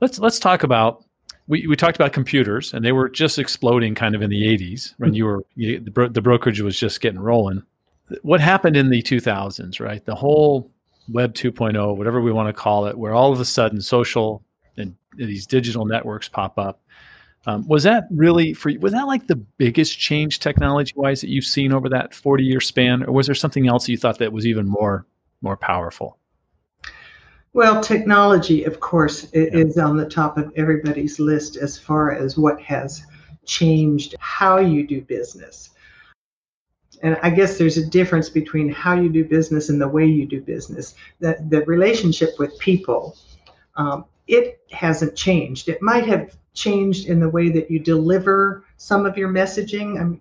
Let's 0.01 0.19
let's 0.19 0.39
talk 0.39 0.63
about 0.63 1.05
we, 1.47 1.67
we 1.67 1.75
talked 1.75 1.95
about 1.95 2.11
computers 2.11 2.73
and 2.73 2.83
they 2.83 2.91
were 2.91 3.07
just 3.07 3.37
exploding 3.37 3.93
kind 3.95 4.15
of 4.15 4.21
in 4.21 4.29
the 4.29 4.41
80s 4.41 4.95
when 4.97 5.13
you 5.13 5.25
were 5.25 5.45
you, 5.55 5.79
the, 5.79 5.91
bro- 5.91 6.09
the 6.09 6.21
brokerage 6.21 6.59
was 6.61 6.77
just 6.77 7.01
getting 7.01 7.19
rolling. 7.19 7.63
What 8.21 8.39
happened 8.39 8.77
in 8.77 8.89
the 8.89 9.01
2000s, 9.01 9.79
right? 9.79 10.05
The 10.05 10.15
whole 10.15 10.71
web 11.09 11.33
2.0, 11.33 11.95
whatever 11.97 12.21
we 12.21 12.31
want 12.31 12.47
to 12.47 12.53
call 12.53 12.85
it, 12.85 12.97
where 12.97 13.13
all 13.13 13.31
of 13.31 13.39
a 13.39 13.45
sudden 13.45 13.81
social 13.81 14.43
and 14.77 14.95
these 15.17 15.45
digital 15.45 15.85
networks 15.85 16.27
pop 16.27 16.57
up. 16.57 16.81
Um, 17.47 17.67
was 17.67 17.83
that 17.83 18.07
really 18.09 18.53
for 18.53 18.69
you? 18.69 18.79
Was 18.79 18.93
that 18.93 19.05
like 19.05 19.27
the 19.27 19.35
biggest 19.35 19.99
change 19.99 20.39
technology 20.39 20.93
wise 20.95 21.21
that 21.21 21.29
you've 21.29 21.45
seen 21.45 21.71
over 21.71 21.87
that 21.89 22.13
40 22.13 22.43
year 22.43 22.59
span? 22.59 23.03
Or 23.03 23.11
was 23.11 23.27
there 23.27 23.35
something 23.35 23.67
else 23.67 23.87
you 23.87 23.97
thought 23.97 24.17
that 24.17 24.33
was 24.33 24.47
even 24.47 24.67
more 24.67 25.05
more 25.41 25.55
powerful? 25.55 26.17
Well, 27.53 27.81
technology, 27.81 28.63
of 28.65 28.79
course, 28.81 29.29
is 29.31 29.77
on 29.77 29.95
the 29.95 30.09
top 30.09 30.37
of 30.37 30.51
everybody's 30.57 31.19
list 31.19 31.55
as 31.55 31.77
far 31.77 32.11
as 32.11 32.37
what 32.37 32.59
has 32.61 33.05
changed 33.45 34.15
how 34.19 34.57
you 34.57 34.85
do 34.85 35.01
business. 35.01 35.69
And 37.03 37.17
I 37.21 37.29
guess 37.29 37.57
there's 37.57 37.77
a 37.77 37.85
difference 37.85 38.29
between 38.29 38.69
how 38.69 38.93
you 38.99 39.09
do 39.09 39.25
business 39.25 39.69
and 39.69 39.81
the 39.81 39.87
way 39.87 40.05
you 40.05 40.25
do 40.25 40.41
business. 40.41 40.95
The, 41.19 41.37
the 41.49 41.61
relationship 41.65 42.39
with 42.39 42.57
people, 42.59 43.17
um, 43.75 44.05
it 44.27 44.61
hasn't 44.71 45.15
changed. 45.15 45.69
It 45.69 45.81
might 45.81 46.05
have 46.07 46.35
changed 46.53 47.07
in 47.07 47.19
the 47.19 47.29
way 47.29 47.49
that 47.49 47.69
you 47.69 47.79
deliver 47.79 48.65
some 48.77 49.05
of 49.05 49.17
your 49.17 49.29
messaging. 49.29 50.01
I 50.01 50.19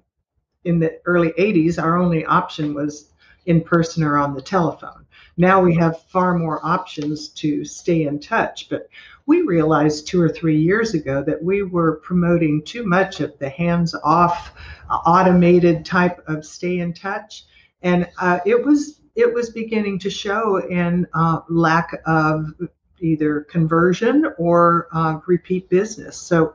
in 0.65 0.79
the 0.79 1.01
early 1.05 1.33
80s, 1.39 1.83
our 1.83 1.99
only 1.99 2.25
option 2.25 2.75
was 2.75 3.11
in 3.47 3.61
person 3.61 4.03
or 4.03 4.17
on 4.17 4.35
the 4.35 4.43
telephone. 4.43 5.04
Now 5.37 5.63
we 5.63 5.75
have 5.77 6.03
far 6.03 6.39
more 6.39 6.65
options 6.65 7.29
to 7.31 7.65
stay 7.65 8.05
in 8.05 8.21
touch, 8.21 8.69
but 8.69 8.89
we 9.27 9.43
realized 9.43 10.07
two 10.07 10.21
or 10.21 10.29
three 10.29 10.61
years 10.61 10.95
ago 10.95 11.23
that 11.25 11.43
we 11.43 11.63
were 11.63 11.97
promoting 11.97 12.63
too 12.63 12.85
much 12.85 13.21
of 13.21 13.39
the 13.39 13.49
hands 13.49 13.95
off, 14.05 14.53
automated 14.91 15.85
type 15.85 16.23
of 16.29 16.45
stay 16.45 16.79
in 16.79 16.93
touch. 16.93 17.45
And 17.83 18.09
uh, 18.21 18.41
it 18.45 18.65
was 18.65 19.01
it 19.15 19.33
was 19.33 19.51
beginning 19.51 19.99
to 20.01 20.11
show 20.11 20.57
in 20.69 21.07
uh, 21.15 21.41
lack 21.49 22.01
of 22.07 22.53
either 23.01 23.43
conversion 23.43 24.27
or 24.39 24.89
uh, 24.93 25.21
repeat 25.27 25.69
business. 25.69 26.17
So 26.17 26.55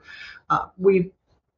uh, 0.50 0.68
we 0.78 1.12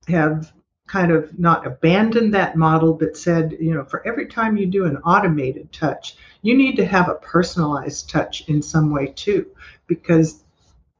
have 0.07 0.53
kind 0.91 1.11
of 1.11 1.39
not 1.39 1.65
abandoned 1.65 2.33
that 2.33 2.57
model, 2.57 2.93
but 2.93 3.15
said, 3.15 3.55
you 3.59 3.73
know, 3.73 3.85
for 3.85 4.05
every 4.05 4.27
time 4.27 4.57
you 4.57 4.65
do 4.65 4.85
an 4.85 4.97
automated 4.97 5.71
touch, 5.71 6.17
you 6.41 6.53
need 6.53 6.75
to 6.75 6.85
have 6.85 7.07
a 7.07 7.21
personalized 7.33 8.09
touch 8.09 8.33
in 8.49 8.61
some 8.61 8.91
way 8.91 9.07
too, 9.07 9.45
because 9.87 10.43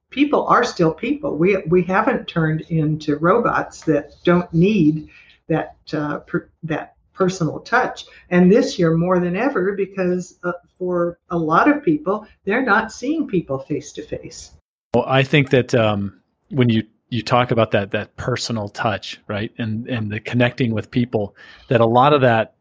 people 0.10 0.48
are 0.48 0.64
still 0.64 0.94
people. 0.94 1.38
We 1.38 1.58
we 1.68 1.84
haven't 1.84 2.28
turned 2.28 2.62
into 2.70 3.18
robots 3.18 3.82
that 3.82 4.06
don't 4.24 4.52
need 4.54 5.10
that 5.48 5.76
uh, 5.94 6.20
per, 6.20 6.50
that 6.64 6.96
personal 7.14 7.60
touch. 7.60 8.06
And 8.30 8.50
this 8.50 8.80
year 8.80 8.96
more 8.96 9.20
than 9.20 9.36
ever, 9.36 9.74
because 9.74 10.40
uh, 10.44 10.54
for 10.78 11.20
a 11.30 11.38
lot 11.38 11.70
of 11.70 11.84
people, 11.84 12.26
they're 12.46 12.66
not 12.66 12.92
seeing 12.94 13.28
people 13.28 13.60
face 13.60 13.92
to 13.94 14.04
face. 14.04 14.52
Well, 14.94 15.06
I 15.06 15.24
think 15.24 15.50
that 15.50 15.76
um, 15.76 16.22
when 16.50 16.70
you 16.70 16.84
you 17.12 17.22
talk 17.22 17.52
about 17.52 17.72
that 17.72 17.92
that 17.92 18.16
personal 18.16 18.70
touch, 18.70 19.20
right, 19.28 19.52
and 19.60 19.88
and 19.88 20.12
the 20.12 20.20
connecting 20.20 20.74
with 20.74 20.90
people, 20.90 21.36
that 21.68 21.82
a 21.82 21.86
lot 21.86 22.14
of 22.14 22.22
that 22.22 22.56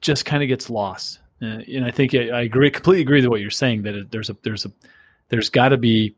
just 0.00 0.24
kind 0.24 0.42
of 0.42 0.48
gets 0.48 0.70
lost. 0.70 1.18
Uh, 1.42 1.60
and 1.72 1.84
I 1.86 1.90
think 1.90 2.14
I, 2.14 2.28
I 2.28 2.40
agree, 2.42 2.70
completely 2.70 3.00
agree 3.00 3.20
with 3.22 3.30
what 3.30 3.40
you're 3.40 3.50
saying. 3.50 3.82
That 3.82 3.94
it, 3.94 4.10
there's 4.12 4.28
a 4.28 4.36
there's 4.42 4.66
a 4.66 4.72
there's 5.30 5.48
got 5.48 5.70
to 5.70 5.78
be 5.78 6.14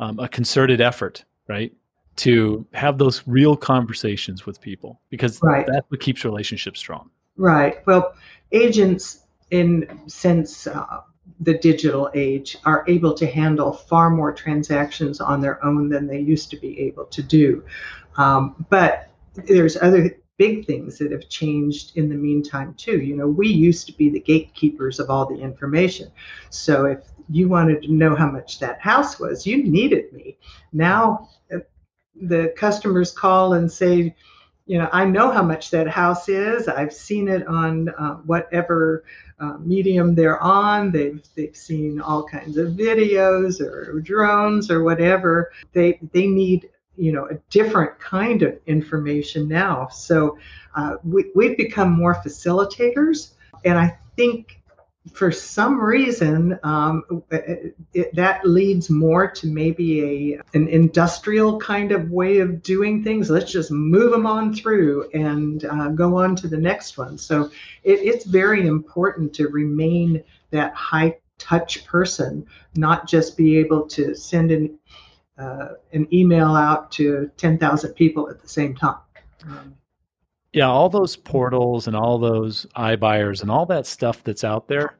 um, 0.00 0.18
a 0.18 0.26
concerted 0.26 0.80
effort, 0.80 1.22
right, 1.48 1.70
to 2.16 2.66
have 2.72 2.96
those 2.96 3.22
real 3.26 3.54
conversations 3.54 4.46
with 4.46 4.58
people 4.60 5.00
because 5.10 5.38
Right. 5.42 5.66
that's 5.66 5.90
what 5.90 6.00
keeps 6.00 6.24
relationships 6.24 6.80
strong. 6.80 7.10
Right. 7.36 7.86
Well, 7.86 8.14
agents 8.52 9.26
in 9.50 10.00
since 10.06 10.66
uh, 10.66 11.00
the 11.40 11.58
digital 11.58 12.10
age 12.14 12.56
are 12.64 12.84
able 12.88 13.14
to 13.14 13.26
handle 13.26 13.72
far 13.72 14.10
more 14.10 14.32
transactions 14.32 15.20
on 15.20 15.40
their 15.40 15.64
own 15.64 15.88
than 15.88 16.06
they 16.06 16.20
used 16.20 16.50
to 16.50 16.56
be 16.56 16.78
able 16.80 17.04
to 17.06 17.22
do. 17.22 17.64
Um, 18.16 18.64
but 18.70 19.10
there's 19.34 19.76
other 19.76 20.16
big 20.38 20.66
things 20.66 20.98
that 20.98 21.12
have 21.12 21.28
changed 21.28 21.96
in 21.96 22.08
the 22.08 22.14
meantime 22.14 22.74
too. 22.74 23.00
You 23.00 23.16
know, 23.16 23.28
we 23.28 23.48
used 23.48 23.86
to 23.86 23.92
be 23.92 24.10
the 24.10 24.20
gatekeepers 24.20 24.98
of 24.98 25.10
all 25.10 25.26
the 25.26 25.40
information. 25.40 26.10
So 26.50 26.86
if 26.86 27.00
you 27.28 27.48
wanted 27.48 27.82
to 27.82 27.92
know 27.92 28.16
how 28.16 28.30
much 28.30 28.58
that 28.60 28.80
house 28.80 29.18
was, 29.18 29.46
you 29.46 29.62
needed 29.64 30.12
me. 30.12 30.38
Now 30.72 31.28
uh, 31.54 31.58
the 32.20 32.52
customers 32.56 33.12
call 33.12 33.54
and 33.54 33.70
say, 33.70 34.14
you 34.66 34.78
know, 34.78 34.88
I 34.92 35.04
know 35.04 35.30
how 35.30 35.42
much 35.42 35.70
that 35.70 35.88
house 35.88 36.28
is. 36.28 36.68
I've 36.68 36.92
seen 36.92 37.28
it 37.28 37.46
on 37.46 37.88
uh, 37.90 38.14
whatever 38.26 39.04
uh, 39.42 39.58
medium 39.58 40.14
they're 40.14 40.40
on. 40.40 40.92
They've 40.92 41.20
they've 41.34 41.56
seen 41.56 42.00
all 42.00 42.22
kinds 42.24 42.56
of 42.56 42.68
videos 42.68 43.60
or 43.60 44.00
drones 44.00 44.70
or 44.70 44.84
whatever. 44.84 45.52
They 45.72 45.98
they 46.12 46.28
need 46.28 46.70
you 46.96 47.12
know 47.12 47.26
a 47.26 47.34
different 47.50 47.98
kind 47.98 48.42
of 48.42 48.58
information 48.66 49.48
now. 49.48 49.88
So 49.88 50.38
uh, 50.76 50.96
we, 51.02 51.30
we've 51.34 51.56
become 51.56 51.92
more 51.92 52.14
facilitators, 52.14 53.32
and 53.64 53.78
I 53.78 53.98
think 54.16 54.61
for 55.12 55.32
some 55.32 55.80
reason, 55.80 56.58
um, 56.62 57.22
it, 57.30 58.14
that 58.14 58.46
leads 58.46 58.88
more 58.88 59.28
to 59.28 59.48
maybe 59.48 60.34
a 60.34 60.40
an 60.54 60.68
industrial 60.68 61.58
kind 61.58 61.90
of 61.90 62.10
way 62.10 62.38
of 62.38 62.62
doing 62.62 63.02
things. 63.02 63.28
Let's 63.28 63.50
just 63.50 63.72
move 63.72 64.12
them 64.12 64.26
on 64.26 64.54
through 64.54 65.10
and 65.10 65.64
uh, 65.64 65.88
go 65.88 66.16
on 66.16 66.36
to 66.36 66.48
the 66.48 66.56
next 66.56 66.98
one. 66.98 67.18
So 67.18 67.50
it, 67.82 67.98
it's 68.00 68.24
very 68.24 68.66
important 68.66 69.34
to 69.34 69.48
remain 69.48 70.22
that 70.50 70.72
high 70.74 71.18
touch 71.38 71.84
person, 71.84 72.46
not 72.76 73.08
just 73.08 73.36
be 73.36 73.58
able 73.58 73.86
to 73.88 74.14
send 74.14 74.52
an 74.52 74.78
uh, 75.36 75.70
an 75.92 76.06
email 76.12 76.54
out 76.54 76.92
to 76.92 77.28
ten 77.36 77.58
thousand 77.58 77.94
people 77.94 78.30
at 78.30 78.40
the 78.40 78.48
same 78.48 78.76
time. 78.76 79.00
Um, 79.46 79.74
yeah, 80.52 80.68
all 80.68 80.88
those 80.88 81.16
portals 81.16 81.86
and 81.86 81.96
all 81.96 82.18
those 82.18 82.66
iBuyers 82.76 83.42
and 83.42 83.50
all 83.50 83.66
that 83.66 83.86
stuff 83.86 84.22
that's 84.22 84.44
out 84.44 84.68
there, 84.68 84.98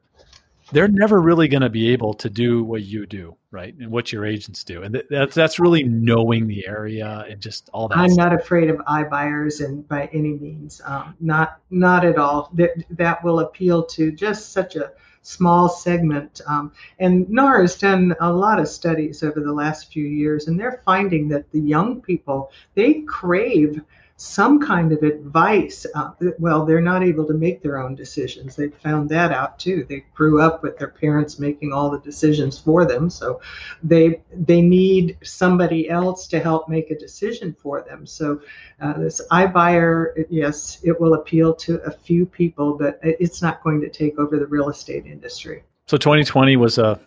they're 0.72 0.88
never 0.88 1.20
really 1.20 1.48
going 1.48 1.62
to 1.62 1.68
be 1.68 1.90
able 1.90 2.14
to 2.14 2.30
do 2.30 2.64
what 2.64 2.82
you 2.82 3.04
do, 3.04 3.36
right? 3.50 3.74
And 3.74 3.90
what 3.90 4.10
your 4.10 4.24
agents 4.24 4.64
do. 4.64 4.82
And 4.82 5.02
that's 5.10 5.34
that's 5.34 5.58
really 5.58 5.82
knowing 5.82 6.46
the 6.46 6.66
area 6.66 7.26
and 7.28 7.40
just 7.40 7.68
all 7.74 7.88
that. 7.88 7.98
I'm 7.98 8.10
stuff. 8.10 8.30
not 8.30 8.40
afraid 8.40 8.70
of 8.70 8.76
iBuyers 8.78 9.62
and 9.62 9.86
by 9.86 10.08
any 10.14 10.32
means, 10.38 10.80
um, 10.86 11.14
not 11.20 11.58
not 11.70 12.06
at 12.06 12.16
all. 12.16 12.50
That 12.54 12.70
that 12.90 13.22
will 13.22 13.40
appeal 13.40 13.84
to 13.84 14.10
just 14.10 14.52
such 14.52 14.76
a 14.76 14.92
small 15.20 15.68
segment. 15.68 16.40
Um, 16.46 16.72
and 16.98 17.28
NAR 17.28 17.60
has 17.60 17.76
done 17.76 18.14
a 18.20 18.32
lot 18.32 18.58
of 18.58 18.66
studies 18.66 19.22
over 19.22 19.40
the 19.40 19.52
last 19.52 19.92
few 19.92 20.04
years, 20.04 20.48
and 20.48 20.58
they're 20.58 20.80
finding 20.86 21.28
that 21.28 21.50
the 21.52 21.60
young 21.60 22.00
people 22.00 22.50
they 22.74 23.02
crave 23.02 23.82
some 24.22 24.60
kind 24.60 24.92
of 24.92 25.02
advice. 25.02 25.84
Uh, 25.96 26.12
well, 26.38 26.64
they're 26.64 26.80
not 26.80 27.02
able 27.02 27.26
to 27.26 27.34
make 27.34 27.60
their 27.60 27.76
own 27.82 27.96
decisions. 27.96 28.54
They 28.54 28.68
found 28.68 29.08
that 29.08 29.32
out 29.32 29.58
too. 29.58 29.84
They 29.88 30.04
grew 30.14 30.40
up 30.40 30.62
with 30.62 30.78
their 30.78 30.88
parents 30.88 31.40
making 31.40 31.72
all 31.72 31.90
the 31.90 31.98
decisions 31.98 32.56
for 32.56 32.84
them, 32.84 33.10
so 33.10 33.40
they 33.82 34.22
they 34.32 34.62
need 34.62 35.18
somebody 35.24 35.90
else 35.90 36.28
to 36.28 36.38
help 36.38 36.68
make 36.68 36.92
a 36.92 36.98
decision 36.98 37.56
for 37.60 37.82
them. 37.82 38.06
So 38.06 38.40
uh, 38.80 38.92
this 38.92 39.20
iBuyer, 39.32 40.26
yes, 40.30 40.78
it 40.84 41.00
will 41.00 41.14
appeal 41.14 41.52
to 41.56 41.80
a 41.82 41.90
few 41.90 42.24
people, 42.24 42.78
but 42.78 43.00
it's 43.02 43.42
not 43.42 43.60
going 43.64 43.80
to 43.80 43.88
take 43.88 44.20
over 44.20 44.38
the 44.38 44.46
real 44.46 44.68
estate 44.68 45.04
industry. 45.04 45.64
So 45.86 45.96
2020 45.96 46.56
was 46.56 46.78
a 46.78 47.00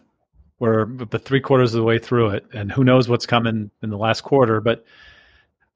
we're 0.60 0.84
but 0.86 1.24
three 1.24 1.40
quarters 1.40 1.74
of 1.74 1.78
the 1.78 1.86
way 1.86 1.98
through 1.98 2.32
it, 2.32 2.46
and 2.54 2.74
who 2.74 2.84
knows 2.84 3.08
what's 3.08 3.26
coming 3.26 3.72
in 3.82 3.90
the 3.90 3.98
last 3.98 4.22
quarter, 4.22 4.60
but 4.60 4.84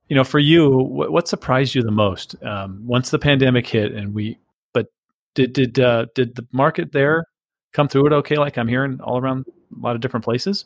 you 0.10 0.16
know, 0.16 0.24
for 0.24 0.40
you, 0.40 0.70
what, 0.70 1.12
what 1.12 1.28
surprised 1.28 1.76
you 1.76 1.84
the 1.84 1.92
most 1.92 2.36
um, 2.44 2.82
once 2.86 3.12
the 3.12 3.20
pandemic 3.20 3.68
hit? 3.68 3.94
And 3.94 4.14
we, 4.14 4.38
but 4.74 4.88
did 5.36 5.54
did 5.54 5.80
uh, 5.80 6.08
did 6.16 6.36
the 6.36 6.46
market 6.52 6.92
there 6.92 7.26
come 7.72 7.88
through 7.88 8.08
it 8.08 8.14
okay? 8.14 8.38
Like 8.38 8.58
I'm 8.58 8.68
hearing 8.68 9.00
all 9.02 9.20
around 9.20 9.46
a 9.48 9.80
lot 9.80 9.96
of 9.96 10.02
different 10.02 10.26
places 10.26 10.66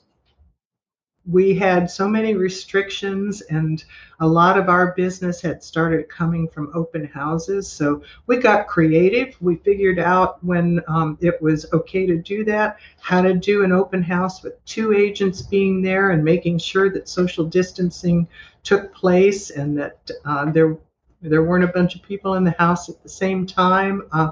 we 1.26 1.56
had 1.56 1.90
so 1.90 2.08
many 2.08 2.34
restrictions 2.34 3.42
and 3.44 3.86
a 4.20 4.28
lot 4.28 4.58
of 4.58 4.68
our 4.68 4.94
business 4.94 5.42
had 5.42 5.64
started 5.64 6.10
coming 6.10 6.50
from 6.50 6.70
open 6.74 7.06
houses 7.06 7.72
so 7.72 8.02
we 8.28 8.38
got 8.38 8.68
creative 8.68 9.36
we 9.42 9.56
figured 9.56 10.00
out 10.00 10.44
when 10.44 10.82
um, 10.88 11.18
it 11.22 11.42
was 11.42 11.72
okay 11.72 12.06
to 12.06 12.18
do 12.18 12.44
that 12.44 12.78
how 13.00 13.22
to 13.22 13.34
do 13.34 13.64
an 13.64 13.72
open 13.72 14.04
house 14.04 14.44
with 14.44 14.64
two 14.66 14.94
agents 14.94 15.42
being 15.42 15.82
there 15.82 16.12
and 16.12 16.24
making 16.24 16.58
sure 16.58 16.90
that 16.90 17.08
social 17.08 17.46
distancing 17.46 18.28
took 18.63 18.93
place 18.93 19.49
and 19.52 19.78
that 19.78 20.10
uh, 20.26 20.52
there 20.52 20.78
there 21.21 21.43
weren't 21.43 21.63
a 21.63 21.67
bunch 21.67 21.95
of 21.95 22.04
people 22.04 22.34
in 22.34 22.43
the 22.43 22.56
house 22.58 22.89
at 22.89 23.02
the 23.04 23.10
same 23.10 23.45
time 23.45 24.04
uh, 24.12 24.32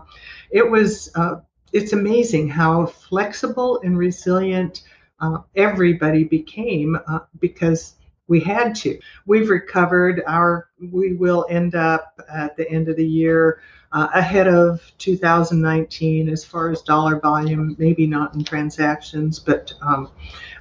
it 0.51 0.69
was 0.69 1.11
uh, 1.15 1.35
it's 1.73 1.93
amazing 1.93 2.49
how 2.49 2.85
flexible 2.85 3.79
and 3.81 3.97
resilient 3.97 4.83
uh, 5.21 5.37
everybody 5.55 6.23
became 6.23 6.97
uh, 7.07 7.19
because 7.39 7.95
we 8.27 8.39
had 8.39 8.73
to. 8.75 8.97
We've 9.25 9.49
recovered. 9.49 10.23
Our 10.25 10.69
we 10.91 11.13
will 11.13 11.45
end 11.49 11.75
up 11.75 12.19
at 12.29 12.55
the 12.55 12.69
end 12.71 12.87
of 12.87 12.95
the 12.95 13.05
year 13.05 13.61
uh, 13.91 14.07
ahead 14.13 14.47
of 14.47 14.81
2019 14.99 16.29
as 16.29 16.45
far 16.45 16.69
as 16.69 16.81
dollar 16.81 17.19
volume. 17.19 17.75
Maybe 17.77 18.07
not 18.07 18.33
in 18.33 18.43
transactions, 18.45 19.37
but 19.37 19.73
um, 19.81 20.11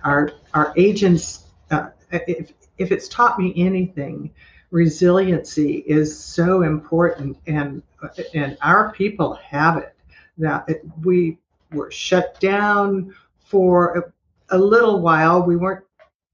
our 0.03 0.33
our 0.53 0.73
agents. 0.77 1.45
Uh, 1.71 1.91
if 2.11 2.53
if 2.81 2.91
it's 2.91 3.09
taught 3.09 3.39
me 3.39 3.53
anything, 3.57 4.31
resiliency 4.71 5.85
is 5.87 6.19
so 6.19 6.63
important, 6.63 7.37
and 7.47 7.83
and 8.35 8.57
our 8.63 8.93
people 8.93 9.35
have 9.35 9.77
it. 9.77 9.95
That 10.39 10.69
we 11.03 11.39
were 11.73 11.91
shut 11.91 12.41
down 12.41 13.15
for 13.39 14.13
a 14.49 14.59
little 14.59 15.01
while. 15.01 15.43
We 15.43 15.57
weren't 15.57 15.85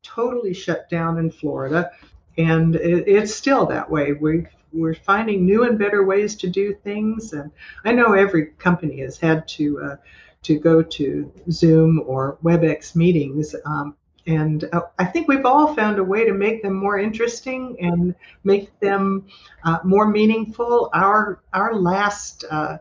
totally 0.03 0.55
shut 0.55 0.89
down 0.89 1.19
in 1.19 1.31
Florida, 1.31 1.91
and 2.39 2.77
it, 2.77 3.09
it's 3.09 3.35
still 3.35 3.67
that 3.67 3.91
way. 3.91 4.13
We 4.13 4.47
we're 4.73 4.95
finding 4.95 5.45
new 5.45 5.65
and 5.65 5.79
better 5.79 6.05
ways 6.05 6.37
to 6.37 6.49
do 6.49 6.75
things, 6.75 7.33
and 7.33 7.51
I 7.85 7.93
know 7.93 8.13
every 8.13 8.47
company 8.59 9.01
has 9.01 9.19
had 9.19 9.49
to 9.49 9.81
uh, 9.83 9.97
to 10.43 10.59
go 10.61 10.81
to 10.83 11.33
Zoom 11.51 12.05
or 12.07 12.39
WebEx 12.45 12.95
meetings. 12.95 13.57
Um, 13.65 13.97
and 14.27 14.69
uh, 14.73 14.83
I 14.99 15.05
think 15.05 15.29
we've 15.29 15.47
all 15.47 15.75
found 15.75 15.99
a 15.99 16.05
way 16.05 16.25
to 16.25 16.33
make 16.33 16.62
them 16.62 16.75
more 16.75 16.99
interesting 16.99 17.77
and 17.81 18.15
make 18.45 18.79
them 18.81 19.27
uh, 19.65 19.79
more 19.85 20.09
meaningful. 20.09 20.91
Our 20.93 21.43
our 21.53 21.75
last 21.75 22.45
uh, 22.51 22.79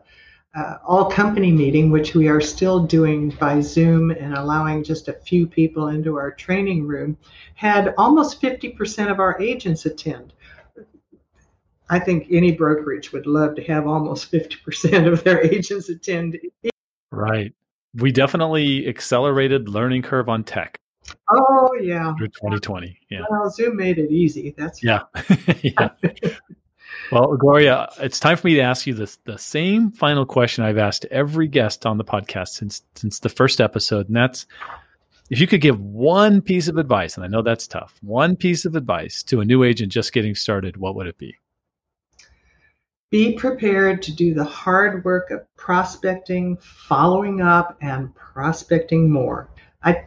uh, 0.56 0.78
all 0.86 1.10
company 1.10 1.52
meeting, 1.52 1.90
which 1.90 2.14
we 2.14 2.28
are 2.28 2.40
still 2.40 2.80
doing 2.80 3.30
by 3.38 3.60
Zoom 3.60 4.10
and 4.10 4.34
allowing 4.34 4.82
just 4.82 5.08
a 5.08 5.12
few 5.12 5.46
people 5.46 5.88
into 5.88 6.16
our 6.16 6.30
training 6.30 6.86
room, 6.86 7.16
had 7.54 7.94
almost 7.98 8.40
50% 8.40 9.10
of 9.10 9.20
our 9.20 9.40
agents 9.40 9.84
attend. 9.84 10.32
I 11.90 11.98
think 11.98 12.26
any 12.30 12.52
brokerage 12.52 13.12
would 13.12 13.26
love 13.26 13.54
to 13.56 13.64
have 13.64 13.86
almost 13.86 14.32
50% 14.32 15.12
of 15.12 15.22
their 15.24 15.44
agents 15.44 15.90
attend. 15.90 16.38
Right. 17.12 17.52
We 17.94 18.10
definitely 18.10 18.88
accelerated 18.88 19.68
learning 19.68 20.02
curve 20.02 20.28
on 20.28 20.42
tech. 20.42 20.80
Oh 21.30 21.70
yeah. 21.80 22.14
Through 22.16 22.28
2020. 22.28 22.98
Yeah. 23.10 23.20
Well, 23.30 23.50
Zoom 23.50 23.76
made 23.76 23.98
it 23.98 24.10
easy. 24.10 24.54
That's 24.56 24.82
yeah. 24.82 25.02
yeah. 25.62 25.88
Well, 27.12 27.36
Gloria, 27.36 27.88
it's 27.98 28.18
time 28.18 28.36
for 28.36 28.46
me 28.46 28.54
to 28.54 28.62
ask 28.62 28.86
you 28.86 28.94
this 28.94 29.18
the 29.24 29.38
same 29.38 29.92
final 29.92 30.26
question 30.26 30.64
I've 30.64 30.78
asked 30.78 31.04
every 31.10 31.46
guest 31.46 31.86
on 31.86 31.98
the 31.98 32.04
podcast 32.04 32.48
since 32.48 32.82
since 32.94 33.20
the 33.20 33.28
first 33.28 33.60
episode, 33.60 34.08
and 34.08 34.16
that's 34.16 34.46
if 35.30 35.40
you 35.40 35.46
could 35.46 35.60
give 35.60 35.80
one 35.80 36.40
piece 36.40 36.68
of 36.68 36.78
advice, 36.78 37.16
and 37.16 37.24
I 37.24 37.28
know 37.28 37.42
that's 37.42 37.66
tough, 37.66 37.98
one 38.00 38.36
piece 38.36 38.64
of 38.64 38.76
advice 38.76 39.22
to 39.24 39.40
a 39.40 39.44
new 39.44 39.64
agent 39.64 39.92
just 39.92 40.12
getting 40.12 40.34
started, 40.34 40.76
what 40.76 40.94
would 40.94 41.06
it 41.06 41.18
be? 41.18 41.36
Be 43.10 43.34
prepared 43.34 44.02
to 44.02 44.12
do 44.12 44.34
the 44.34 44.44
hard 44.44 45.04
work 45.04 45.30
of 45.30 45.42
prospecting, 45.56 46.56
following 46.60 47.40
up, 47.40 47.76
and 47.80 48.14
prospecting 48.14 49.10
more. 49.10 49.48
I 49.82 50.06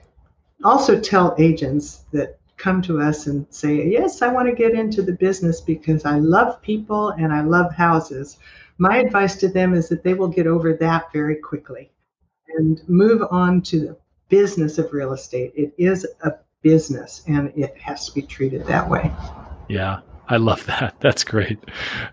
also 0.64 1.00
tell 1.00 1.36
agents 1.38 2.06
that 2.12 2.40
come 2.58 2.82
to 2.84 3.02
us 3.02 3.28
and 3.28 3.46
say, 3.50 3.88
Yes, 3.88 4.22
I 4.22 4.32
want 4.32 4.48
to 4.50 4.56
get 4.56 4.74
into 4.74 5.02
the 5.02 5.14
business 5.14 5.62
because 5.62 6.06
I 6.06 6.20
love 6.20 6.62
people 6.62 7.10
and 7.12 7.34
I 7.34 7.42
love 7.42 7.74
houses, 7.74 8.38
my 8.78 8.98
advice 8.98 9.36
to 9.38 9.48
them 9.50 9.74
is 9.74 9.90
that 9.90 10.04
they 10.04 10.14
will 10.14 10.28
get 10.28 10.48
over 10.48 10.74
that 10.74 11.12
very 11.12 11.36
quickly 11.36 11.92
and 12.58 12.82
move 12.88 13.22
on 13.30 13.62
to 13.64 13.80
the 13.80 13.98
business 14.30 14.78
of 14.78 14.94
real 14.94 15.14
estate. 15.14 15.52
It 15.56 15.74
is 15.78 16.08
a 16.24 16.34
business 16.62 17.24
and 17.28 17.52
it 17.56 17.78
has 17.78 18.06
to 18.08 18.14
be 18.14 18.22
treated 18.22 18.66
that 18.68 18.90
way. 18.90 19.12
Yeah. 19.68 20.00
I 20.30 20.38
love 20.38 20.66
that. 20.68 20.96
That's 21.02 21.24
great. 21.24 21.60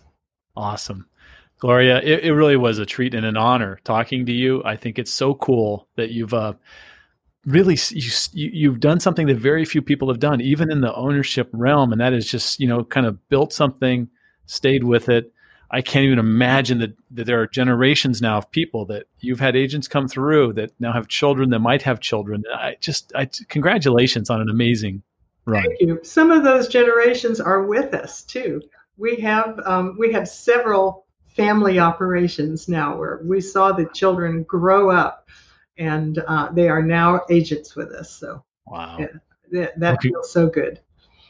Awesome. 0.57 1.07
Gloria, 1.59 1.99
it, 1.99 2.25
it 2.25 2.33
really 2.33 2.57
was 2.57 2.79
a 2.79 2.87
treat 2.87 3.15
and 3.15 3.27
an 3.27 3.37
honor 3.37 3.79
talking 3.85 4.25
to 4.25 4.33
you. 4.33 4.63
I 4.65 4.77
think 4.77 4.99
it's 4.99 5.13
so 5.13 5.35
cool 5.35 5.87
that 5.97 6.11
you've 6.11 6.33
uh, 6.33 6.55
really 7.45 7.77
you, 7.91 8.11
you've 8.33 8.81
done 8.81 8.99
something 8.99 9.27
that 9.27 9.37
very 9.37 9.67
few 9.67 9.83
people 9.83 10.09
have 10.09 10.19
done, 10.19 10.41
even 10.41 10.73
in 10.73 10.81
the 10.81 10.95
ownership 10.95 11.51
realm, 11.53 11.93
and 11.93 12.01
that 12.01 12.15
is 12.15 12.29
just 12.29 12.59
you 12.59 12.67
know 12.67 12.85
kind 12.85 13.07
of 13.07 13.29
built 13.29 13.53
something, 13.53 14.09
stayed 14.47 14.83
with 14.83 15.11
it. 15.11 15.31
I 15.71 15.83
can't 15.83 16.05
even 16.05 16.19
imagine 16.19 16.79
that, 16.79 16.97
that 17.11 17.25
there 17.25 17.41
are 17.41 17.47
generations 17.47 18.23
now 18.23 18.39
of 18.39 18.51
people 18.51 18.87
that 18.87 19.09
you've 19.21 19.41
had 19.41 19.57
agents 19.57 19.89
come 19.89 20.09
through 20.09 20.55
that 20.55 20.71
now 20.79 20.93
have 20.93 21.09
children 21.09 21.51
that 21.51 21.59
might 21.59 21.83
have 21.83 21.99
children. 22.01 22.45
I 22.55 22.77
just, 22.81 23.13
I, 23.17 23.29
congratulations 23.49 24.31
on 24.31 24.41
an 24.41 24.49
amazing 24.49 25.03
run. 25.45 25.65
Thank 25.65 25.81
you. 25.81 25.99
Some 26.05 26.31
of 26.31 26.45
those 26.45 26.69
generations 26.69 27.41
are 27.41 27.65
with 27.65 27.95
us 27.95 28.23
too. 28.23 28.63
We 28.99 29.17
have 29.17 29.61
um, 29.65 29.97
we 29.99 30.13
have 30.13 30.29
several 30.29 31.07
family 31.29 31.79
operations 31.79 32.69
now 32.69 32.97
where 32.97 33.21
we 33.25 33.41
saw 33.41 33.73
the 33.73 33.87
children 33.93 34.43
grow 34.45 34.91
up 34.91 35.29
and 35.79 36.19
uh, 36.27 36.51
they 36.53 36.69
are 36.69 36.83
now 36.83 37.21
agents 37.31 37.77
with 37.77 37.91
us. 37.91 38.11
So 38.11 38.43
wow, 38.67 38.97
yeah, 38.99 39.07
that, 39.53 39.79
that 39.79 39.95
okay. 39.95 40.09
feels 40.09 40.33
so 40.33 40.49
good. 40.49 40.81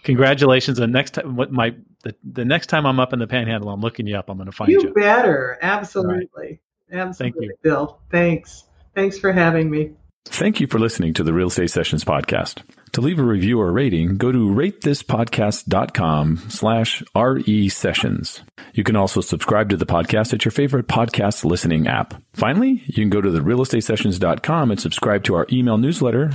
Congratulations! 0.04 0.78
The 0.78 0.86
next 0.86 1.14
time, 1.14 1.34
what 1.34 1.50
my 1.50 1.74
the, 2.04 2.14
the 2.22 2.44
next 2.44 2.68
time 2.68 2.86
I'm 2.86 3.00
up 3.00 3.12
in 3.12 3.18
the 3.18 3.26
Panhandle, 3.26 3.70
I'm 3.70 3.80
looking 3.80 4.06
you 4.06 4.16
up. 4.16 4.30
I'm 4.30 4.36
going 4.36 4.46
to 4.46 4.52
find 4.52 4.70
you. 4.70 4.80
You 4.80 4.94
better, 4.94 5.58
absolutely, 5.62 6.26
right. 6.36 6.60
absolutely, 6.92 7.48
Thank 7.48 7.50
you. 7.50 7.56
Bill. 7.62 7.98
Thanks, 8.10 8.64
thanks 8.94 9.18
for 9.18 9.32
having 9.32 9.68
me. 9.68 9.90
Thank 10.26 10.60
you 10.60 10.66
for 10.66 10.78
listening 10.78 11.14
to 11.14 11.24
the 11.24 11.32
Real 11.32 11.48
Estate 11.48 11.70
Sessions 11.70 12.04
podcast. 12.04 12.62
To 12.97 13.03
leave 13.03 13.18
a 13.18 13.22
review 13.22 13.61
or 13.61 13.70
rating, 13.72 14.16
go 14.16 14.32
to 14.32 14.38
ratethispodcast.com 14.38 16.44
slash 16.49 17.03
RE 17.14 17.68
sessions. 17.68 18.40
You 18.72 18.84
can 18.84 18.97
also 18.97 19.20
subscribe 19.20 19.68
to 19.68 19.76
the 19.76 19.84
podcast 19.84 20.32
at 20.32 20.47
your 20.47 20.53
favorite 20.53 20.88
podcast 20.88 21.44
listening 21.44 21.86
app. 21.86 22.14
Finally, 22.32 22.82
you 22.86 22.94
can 22.94 23.11
go 23.11 23.20
to 23.20 23.30
the 23.30 23.40
realestatesessions.com 23.40 24.70
and 24.70 24.80
subscribe 24.80 25.24
to 25.24 25.34
our 25.34 25.47
email 25.53 25.76
newsletter 25.76 26.30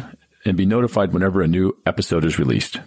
and 0.45 0.55
be 0.55 0.67
notified 0.67 1.13
whenever 1.13 1.41
a 1.41 1.47
new 1.47 1.75
episode 1.87 2.25
is 2.25 2.37
released. 2.37 2.79